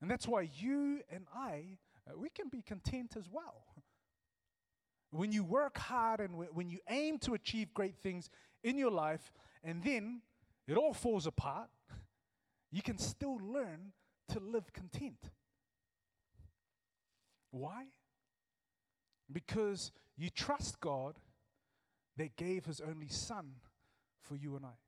And 0.00 0.10
that's 0.10 0.26
why 0.26 0.48
you 0.58 1.02
and 1.10 1.26
I, 1.34 1.76
uh, 2.08 2.16
we 2.16 2.30
can 2.30 2.48
be 2.48 2.62
content 2.62 3.14
as 3.14 3.28
well. 3.30 3.62
When 5.10 5.32
you 5.32 5.44
work 5.44 5.76
hard 5.76 6.20
and 6.20 6.30
w- 6.30 6.50
when 6.54 6.70
you 6.70 6.78
aim 6.88 7.18
to 7.18 7.34
achieve 7.34 7.74
great 7.74 7.98
things 7.98 8.30
in 8.64 8.78
your 8.78 8.90
life, 8.90 9.30
and 9.62 9.84
then 9.84 10.22
it 10.66 10.78
all 10.78 10.94
falls 10.94 11.26
apart, 11.26 11.68
you 12.72 12.80
can 12.80 12.96
still 12.96 13.36
learn 13.36 13.92
to 14.28 14.40
live 14.40 14.72
content. 14.72 15.30
Why? 17.50 17.84
Because 19.30 19.92
you 20.16 20.30
trust 20.30 20.80
God 20.80 21.18
that 22.16 22.34
gave 22.36 22.64
his 22.64 22.80
only 22.80 23.08
son 23.08 23.56
for 24.22 24.36
you 24.36 24.56
and 24.56 24.64
I. 24.64 24.85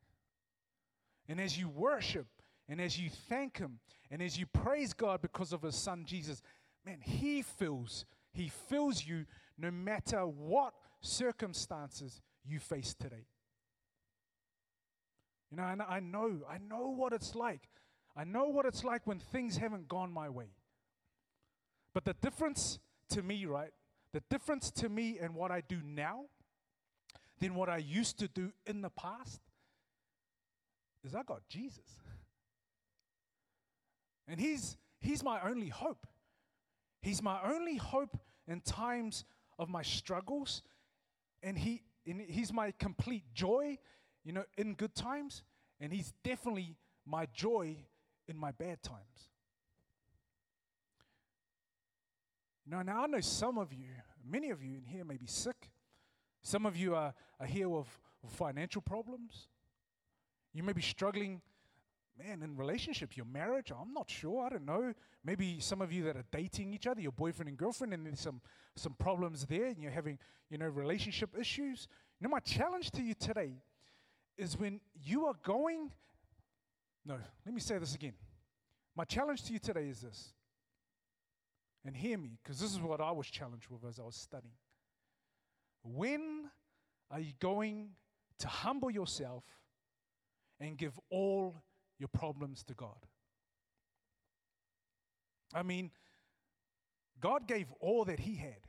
And 1.29 1.41
as 1.41 1.59
you 1.59 1.69
worship 1.69 2.27
and 2.69 2.81
as 2.81 2.99
you 2.99 3.11
thank 3.29 3.59
him 3.59 3.81
and 4.11 4.23
as 4.23 4.39
you 4.39 4.47
praise 4.47 4.93
God 4.93 5.21
because 5.21 5.53
of 5.53 5.63
his 5.63 5.77
son 5.77 6.05
Jesus, 6.07 6.43
man, 6.85 6.99
he 7.03 7.43
fills, 7.43 8.07
he 8.33 8.49
fills 8.69 9.05
you 9.05 9.27
no 9.59 9.71
matter 9.71 10.27
what 10.27 10.73
circumstances 11.01 12.23
you 12.45 12.59
face 12.59 12.95
today. 12.95 13.27
You 15.51 15.59
know, 15.59 15.65
and 15.65 15.83
I 15.83 16.01
know, 16.01 16.39
I 16.49 16.59
know 16.59 16.89
what 16.89 17.13
it's 17.13 17.35
like. 17.35 17.69
I 18.17 18.25
know 18.25 18.47
what 18.47 18.67
it's 18.67 18.85
like 18.85 19.07
when 19.07 19.19
things 19.19 19.57
haven't 19.59 19.89
gone 19.89 20.13
my 20.13 20.29
way. 20.29 20.51
But 21.95 22.05
the 22.05 22.15
difference 22.15 22.79
to 23.11 23.23
me, 23.23 23.47
right, 23.47 23.71
the 24.13 24.23
difference 24.31 24.71
to 24.73 24.89
me 24.89 25.19
and 25.21 25.35
what 25.35 25.51
I 25.51 25.63
do 25.63 25.79
now 25.85 26.25
than 27.41 27.55
what 27.55 27.69
I 27.69 27.79
used 27.79 28.19
to 28.19 28.29
do 28.29 28.53
in 28.67 28.83
the 28.83 28.91
past 28.91 29.41
is 31.09 31.15
I 31.15 31.23
got 31.23 31.49
Jesus. 31.49 31.89
And 34.27 34.39
he's, 34.39 34.77
he's 35.01 35.25
my 35.25 35.41
only 35.43 35.69
hope. 35.69 36.07
He's 37.01 37.23
my 37.23 37.39
only 37.45 37.77
hope 37.77 38.17
in 38.47 38.61
times 38.61 39.25
of 39.59 39.69
my 39.69 39.83
struggles. 39.83 40.63
And, 41.43 41.59
he, 41.59 41.83
and 42.07 42.21
he's 42.21 42.53
my 42.53 42.73
complete 42.73 43.25
joy, 43.35 43.79
you 44.25 44.33
know, 44.33 44.45
in 44.57 44.75
good 44.75 44.95
times. 44.95 45.43
And 45.81 45.93
he's 45.93 46.13
definitely 46.23 46.77
my 47.07 47.27
joy 47.33 47.77
in 48.27 48.37
my 48.37 48.51
bad 48.53 48.83
times. 48.83 49.31
Now, 52.67 52.83
now 52.83 53.05
I 53.05 53.07
know 53.07 53.21
some 53.21 53.57
of 53.57 53.73
you, 53.73 53.87
many 54.29 54.51
of 54.51 54.63
you 54.63 54.77
in 54.77 54.85
here 54.85 55.05
may 55.05 55.17
be 55.17 55.27
sick. 55.27 55.71
Some 56.43 56.67
of 56.67 56.77
you 56.77 56.95
are, 56.95 57.15
are 57.41 57.47
here 57.47 57.69
with, 57.69 57.89
with 58.23 58.33
financial 58.35 58.83
problems. 58.83 59.49
You 60.59 60.65
may 60.65 60.73
be 60.73 60.83
struggling 60.83 61.41
man, 62.19 62.43
in 62.43 62.57
relationship, 62.57 63.17
your 63.17 63.27
marriage, 63.27 63.71
I'm 63.71 63.95
not 63.95 64.11
sure. 64.11 64.45
I 64.45 64.49
don't 64.49 64.65
know. 64.65 64.93
Maybe 65.25 65.61
some 65.61 65.81
of 65.81 65.93
you 65.93 66.03
that 66.03 66.17
are 66.17 66.25
dating 66.33 66.75
each 66.75 66.89
other, 66.89 67.01
your 67.01 67.13
boyfriend 67.13 67.49
and 67.49 67.57
girlfriend, 67.57 67.95
and 67.95 68.05
there's 68.05 68.19
some, 68.19 68.41
some 68.75 68.95
problems 68.95 69.47
there, 69.47 69.67
and 69.67 69.81
you're 69.81 69.93
having, 69.93 70.19
you 70.51 70.59
know, 70.59 70.67
relationship 70.67 71.31
issues. 71.39 71.87
You 72.19 72.27
know, 72.27 72.31
my 72.33 72.41
challenge 72.41 72.91
to 72.91 73.03
you 73.05 73.15
today 73.15 73.53
is 74.37 74.59
when 74.59 74.81
you 75.05 75.27
are 75.27 75.35
going, 75.45 75.93
no, 77.07 77.19
let 77.47 77.55
me 77.55 77.61
say 77.61 77.79
this 77.79 77.95
again. 77.95 78.15
My 78.97 79.05
challenge 79.05 79.45
to 79.45 79.53
you 79.53 79.61
today 79.61 79.87
is 79.89 80.01
this. 80.01 80.33
And 81.85 81.95
hear 81.97 82.19
me, 82.19 82.37
because 82.43 82.59
this 82.59 82.73
is 82.73 82.81
what 82.81 83.01
I 83.01 83.13
was 83.13 83.29
challenged 83.29 83.69
with 83.71 83.85
as 83.89 84.01
I 84.01 84.03
was 84.03 84.17
studying. 84.17 84.55
When 85.85 86.51
are 87.13 87.21
you 87.21 87.35
going 87.39 87.91
to 88.41 88.49
humble 88.49 88.91
yourself 88.91 89.45
and 90.61 90.77
give 90.77 90.99
all 91.11 91.63
your 91.99 92.09
problems 92.09 92.63
to 92.65 92.75
God? 92.75 93.07
I 95.55 95.63
mean, 95.63 95.91
God 97.21 97.49
gave 97.49 97.67
all 97.81 98.05
that 98.05 98.21
He 98.21 98.37
had 98.37 98.67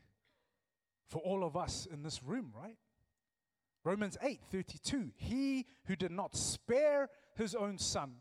for 1.07 1.19
all 1.19 1.43
of 1.43 1.57
us 1.57 1.87
in 1.91 2.03
this 2.03 2.23
room, 2.23 2.53
right? 2.55 2.77
Romans 3.83 4.17
8 4.21 4.39
32. 4.51 5.11
He 5.15 5.65
who 5.85 5.95
did 5.95 6.11
not 6.11 6.35
spare 6.35 7.09
his 7.35 7.55
own 7.55 7.77
son, 7.77 8.15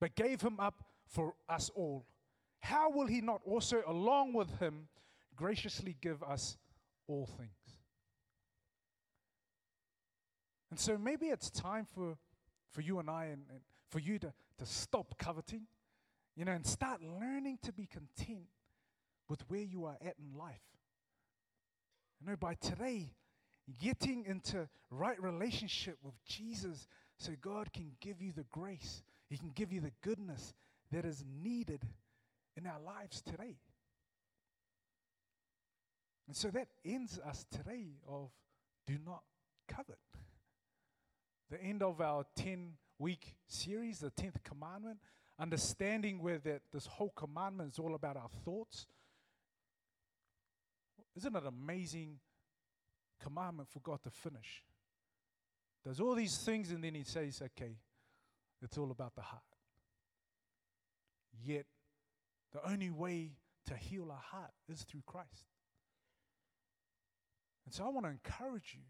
but 0.00 0.14
gave 0.14 0.40
him 0.42 0.60
up 0.60 0.84
for 1.06 1.34
us 1.48 1.70
all, 1.74 2.06
how 2.60 2.90
will 2.90 3.06
he 3.06 3.20
not 3.20 3.40
also, 3.44 3.82
along 3.86 4.32
with 4.34 4.58
him, 4.58 4.88
graciously 5.34 5.96
give 6.00 6.22
us 6.22 6.56
all 7.08 7.26
things? 7.26 7.50
And 10.70 10.78
so 10.78 10.96
maybe 10.96 11.26
it's 11.26 11.50
time 11.50 11.86
for, 11.94 12.16
for 12.72 12.80
you 12.80 12.98
and 12.98 13.08
I 13.08 13.26
and, 13.26 13.42
and 13.50 13.60
for 13.90 13.98
you 13.98 14.18
to, 14.18 14.32
to 14.58 14.66
stop 14.66 15.18
coveting, 15.18 15.62
you 16.36 16.44
know, 16.44 16.52
and 16.52 16.66
start 16.66 17.00
learning 17.20 17.58
to 17.62 17.72
be 17.72 17.86
content 17.86 18.46
with 19.28 19.42
where 19.48 19.60
you 19.60 19.84
are 19.84 19.96
at 20.04 20.16
in 20.18 20.36
life. 20.38 20.62
You 22.20 22.30
know, 22.30 22.36
by 22.36 22.54
today, 22.54 23.14
getting 23.80 24.24
into 24.26 24.68
right 24.90 25.20
relationship 25.22 25.98
with 26.02 26.14
Jesus 26.24 26.86
so 27.18 27.32
God 27.40 27.72
can 27.72 27.92
give 28.00 28.20
you 28.20 28.32
the 28.32 28.44
grace, 28.50 29.02
He 29.28 29.36
can 29.36 29.50
give 29.54 29.72
you 29.72 29.80
the 29.80 29.92
goodness 30.02 30.54
that 30.90 31.04
is 31.04 31.24
needed 31.42 31.82
in 32.56 32.66
our 32.66 32.80
lives 32.80 33.22
today. 33.22 33.56
And 36.26 36.36
so 36.36 36.48
that 36.48 36.68
ends 36.84 37.18
us 37.18 37.44
today 37.50 37.96
of 38.08 38.30
do 38.86 38.96
not 39.04 39.22
covet. 39.68 39.98
The 41.52 41.62
end 41.62 41.82
of 41.82 42.00
our 42.00 42.24
10 42.34 42.72
week 42.98 43.36
series, 43.46 43.98
the 43.98 44.10
10th 44.10 44.42
commandment, 44.42 44.96
understanding 45.38 46.22
where 46.22 46.38
that 46.38 46.62
this 46.72 46.86
whole 46.86 47.12
commandment 47.14 47.74
is 47.74 47.78
all 47.78 47.94
about 47.94 48.16
our 48.16 48.30
thoughts. 48.42 48.86
Isn't 51.14 51.36
it 51.36 51.42
amazing 51.46 52.20
commandment 53.22 53.68
for 53.68 53.80
God 53.80 54.02
to 54.04 54.10
finish? 54.10 54.64
Does 55.84 56.00
all 56.00 56.14
these 56.14 56.38
things 56.38 56.70
and 56.70 56.82
then 56.82 56.94
he 56.94 57.04
says, 57.04 57.42
okay, 57.44 57.76
it's 58.62 58.78
all 58.78 58.90
about 58.90 59.14
the 59.14 59.20
heart. 59.20 59.42
Yet, 61.44 61.66
the 62.54 62.66
only 62.66 62.88
way 62.88 63.32
to 63.66 63.74
heal 63.74 64.10
our 64.10 64.16
heart 64.16 64.52
is 64.70 64.84
through 64.84 65.02
Christ. 65.04 65.44
And 67.66 67.74
so 67.74 67.84
I 67.84 67.90
want 67.90 68.06
to 68.06 68.10
encourage 68.10 68.72
you 68.72 68.84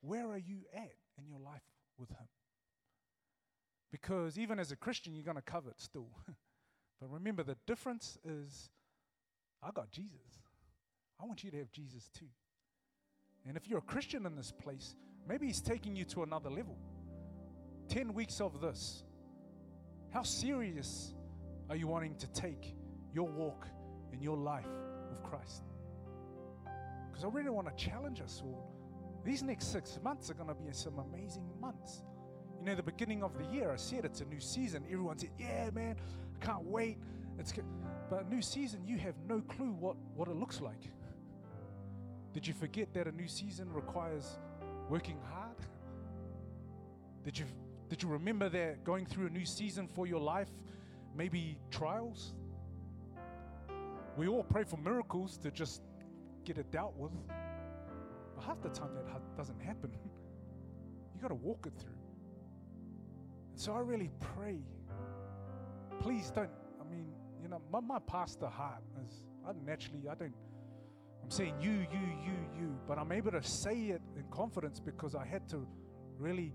where 0.00 0.30
are 0.30 0.38
you 0.38 0.62
at 0.74 0.94
in 1.18 1.28
your 1.28 1.40
life 1.40 1.62
with 1.98 2.10
Him? 2.10 2.28
Because 3.90 4.38
even 4.38 4.58
as 4.58 4.70
a 4.70 4.76
Christian, 4.76 5.14
you're 5.14 5.24
going 5.24 5.36
to 5.36 5.42
covet 5.42 5.80
still. 5.80 6.08
but 7.00 7.10
remember, 7.10 7.42
the 7.42 7.56
difference 7.66 8.18
is 8.24 8.70
I 9.62 9.70
got 9.70 9.90
Jesus. 9.90 10.42
I 11.20 11.26
want 11.26 11.42
you 11.42 11.50
to 11.50 11.58
have 11.58 11.72
Jesus 11.72 12.08
too. 12.16 12.28
And 13.46 13.56
if 13.56 13.66
you're 13.68 13.78
a 13.78 13.82
Christian 13.82 14.26
in 14.26 14.36
this 14.36 14.52
place, 14.52 14.94
maybe 15.26 15.46
He's 15.46 15.60
taking 15.60 15.96
you 15.96 16.04
to 16.06 16.22
another 16.22 16.50
level. 16.50 16.76
10 17.88 18.12
weeks 18.12 18.40
of 18.40 18.60
this. 18.60 19.04
How 20.10 20.22
serious 20.22 21.14
are 21.70 21.76
you 21.76 21.86
wanting 21.86 22.14
to 22.16 22.26
take 22.28 22.74
your 23.12 23.28
walk 23.28 23.66
in 24.12 24.20
your 24.22 24.36
life 24.36 24.68
with 25.10 25.22
Christ? 25.22 25.62
Because 27.08 27.24
I 27.24 27.28
really 27.28 27.50
want 27.50 27.68
to 27.68 27.84
challenge 27.84 28.20
us 28.20 28.42
all. 28.44 28.77
These 29.28 29.42
next 29.42 29.70
six 29.70 29.98
months 30.02 30.30
are 30.30 30.34
going 30.34 30.48
to 30.48 30.54
be 30.54 30.72
some 30.72 30.98
amazing 30.98 31.44
months. 31.60 32.02
You 32.58 32.64
know, 32.64 32.74
the 32.74 32.82
beginning 32.82 33.22
of 33.22 33.36
the 33.36 33.44
year, 33.54 33.70
I 33.70 33.76
said 33.76 34.06
it's 34.06 34.22
a 34.22 34.24
new 34.24 34.40
season. 34.40 34.84
Everyone 34.90 35.18
said, 35.18 35.30
Yeah, 35.38 35.68
man, 35.74 35.96
I 36.40 36.44
can't 36.44 36.64
wait. 36.64 36.96
It's 37.38 37.52
good. 37.52 37.66
But 38.08 38.24
a 38.24 38.28
new 38.28 38.40
season, 38.40 38.86
you 38.86 38.96
have 38.96 39.14
no 39.28 39.42
clue 39.42 39.76
what, 39.78 39.96
what 40.16 40.28
it 40.28 40.34
looks 40.34 40.62
like. 40.62 40.82
Did 42.32 42.46
you 42.46 42.54
forget 42.54 42.94
that 42.94 43.06
a 43.06 43.12
new 43.12 43.28
season 43.28 43.70
requires 43.70 44.38
working 44.88 45.18
hard? 45.30 45.58
Did 47.22 47.38
you, 47.38 47.44
did 47.90 48.02
you 48.02 48.08
remember 48.08 48.48
that 48.48 48.82
going 48.82 49.04
through 49.04 49.26
a 49.26 49.30
new 49.30 49.44
season 49.44 49.88
for 49.94 50.06
your 50.06 50.20
life 50.20 50.48
maybe 51.14 51.58
trials. 51.70 52.32
We 54.16 54.28
all 54.28 54.44
pray 54.44 54.64
for 54.64 54.78
miracles 54.78 55.36
to 55.38 55.50
just 55.50 55.82
get 56.44 56.56
it 56.56 56.70
dealt 56.70 56.96
with. 56.96 57.12
But 58.38 58.46
half 58.46 58.62
the 58.62 58.68
time 58.68 58.90
that 58.94 59.36
doesn't 59.36 59.60
happen. 59.60 59.90
you 61.14 61.20
got 61.20 61.28
to 61.28 61.34
walk 61.34 61.66
it 61.66 61.72
through. 61.78 61.90
And 63.50 63.60
so 63.60 63.72
I 63.72 63.80
really 63.80 64.10
pray. 64.36 64.60
Please 66.00 66.30
don't, 66.30 66.50
I 66.80 66.84
mean, 66.88 67.08
you 67.42 67.48
know, 67.48 67.60
my, 67.72 67.80
my 67.80 67.98
pastor 67.98 68.46
heart 68.46 68.82
is, 69.04 69.24
I 69.46 69.52
naturally, 69.66 70.08
I 70.08 70.14
don't, 70.14 70.34
I'm 71.24 71.30
saying 71.30 71.54
you, 71.60 71.72
you, 71.72 72.06
you, 72.24 72.60
you, 72.60 72.78
but 72.86 72.98
I'm 72.98 73.10
able 73.10 73.32
to 73.32 73.42
say 73.42 73.86
it 73.86 74.02
in 74.16 74.22
confidence 74.30 74.78
because 74.78 75.16
I 75.16 75.26
had 75.26 75.48
to 75.48 75.66
really 76.16 76.54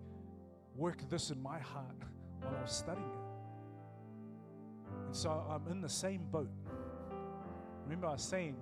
work 0.76 1.10
this 1.10 1.32
in 1.32 1.42
my 1.42 1.60
heart 1.60 1.98
while 2.40 2.56
I 2.58 2.62
was 2.62 2.72
studying 2.72 3.06
it. 3.06 5.08
And 5.08 5.16
so 5.16 5.46
I'm 5.50 5.68
in 5.70 5.82
the 5.82 5.90
same 5.90 6.22
boat. 6.32 6.50
Remember, 7.84 8.08
I 8.08 8.14
was 8.14 8.24
saying, 8.24 8.56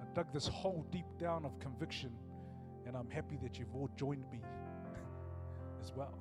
I 0.00 0.04
dug 0.14 0.32
this 0.32 0.46
hole 0.46 0.86
deep 0.90 1.06
down 1.18 1.44
of 1.44 1.58
conviction, 1.58 2.10
and 2.86 2.96
I'm 2.96 3.10
happy 3.10 3.38
that 3.42 3.58
you've 3.58 3.74
all 3.74 3.90
joined 3.96 4.24
me 4.30 4.40
as 5.82 5.92
well. 5.94 6.18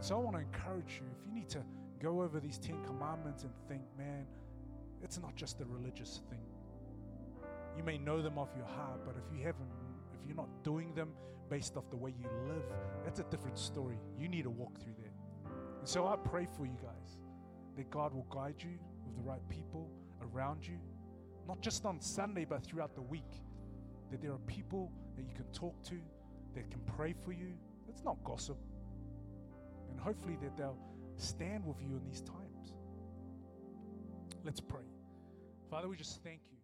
So 0.00 0.16
I 0.16 0.18
want 0.18 0.36
to 0.36 0.42
encourage 0.42 1.00
you 1.00 1.06
if 1.18 1.26
you 1.26 1.32
need 1.32 1.48
to 1.50 1.62
go 2.00 2.22
over 2.22 2.40
these 2.40 2.58
10 2.58 2.84
commandments 2.84 3.42
and 3.42 3.52
think, 3.68 3.82
man, 3.96 4.26
it's 5.02 5.20
not 5.20 5.34
just 5.36 5.60
a 5.60 5.64
religious 5.64 6.20
thing. 6.30 6.42
You 7.76 7.82
may 7.84 7.98
know 7.98 8.22
them 8.22 8.38
off 8.38 8.48
your 8.56 8.66
heart, 8.66 9.00
but 9.04 9.16
if 9.16 9.32
you 9.32 9.44
haven't, 9.44 9.68
if 10.12 10.26
you're 10.26 10.36
not 10.36 10.48
doing 10.64 10.94
them 10.94 11.10
based 11.48 11.76
off 11.76 11.88
the 11.90 11.96
way 11.96 12.12
you 12.18 12.28
live, 12.46 12.64
that's 13.04 13.20
a 13.20 13.24
different 13.24 13.58
story. 13.58 13.98
You 14.18 14.28
need 14.28 14.42
to 14.42 14.50
walk 14.50 14.78
through 14.80 14.94
that. 14.98 15.50
And 15.78 15.88
so 15.88 16.06
I 16.06 16.16
pray 16.16 16.46
for 16.56 16.66
you 16.66 16.76
guys 16.82 17.18
that 17.76 17.90
God 17.90 18.12
will 18.12 18.26
guide 18.30 18.56
you 18.58 18.78
with 19.04 19.14
the 19.14 19.22
right 19.22 19.46
people 19.48 19.88
around 20.32 20.66
you, 20.66 20.78
not 21.48 21.60
just 21.62 21.86
on 21.86 22.00
Sunday, 22.00 22.44
but 22.44 22.62
throughout 22.62 22.94
the 22.94 23.02
week. 23.02 23.42
That 24.10 24.20
there 24.22 24.32
are 24.32 24.38
people 24.46 24.92
that 25.16 25.26
you 25.26 25.34
can 25.34 25.46
talk 25.52 25.82
to, 25.84 25.96
that 26.54 26.70
can 26.70 26.80
pray 26.96 27.14
for 27.24 27.32
you. 27.32 27.54
It's 27.88 28.04
not 28.04 28.22
gossip. 28.22 28.58
And 29.90 29.98
hopefully 29.98 30.38
that 30.42 30.56
they'll 30.56 30.78
stand 31.16 31.64
with 31.66 31.80
you 31.80 31.96
in 31.96 32.04
these 32.04 32.20
times. 32.20 32.74
Let's 34.44 34.60
pray. 34.60 34.84
Father, 35.70 35.88
we 35.88 35.96
just 35.96 36.22
thank 36.22 36.40
you. 36.50 36.57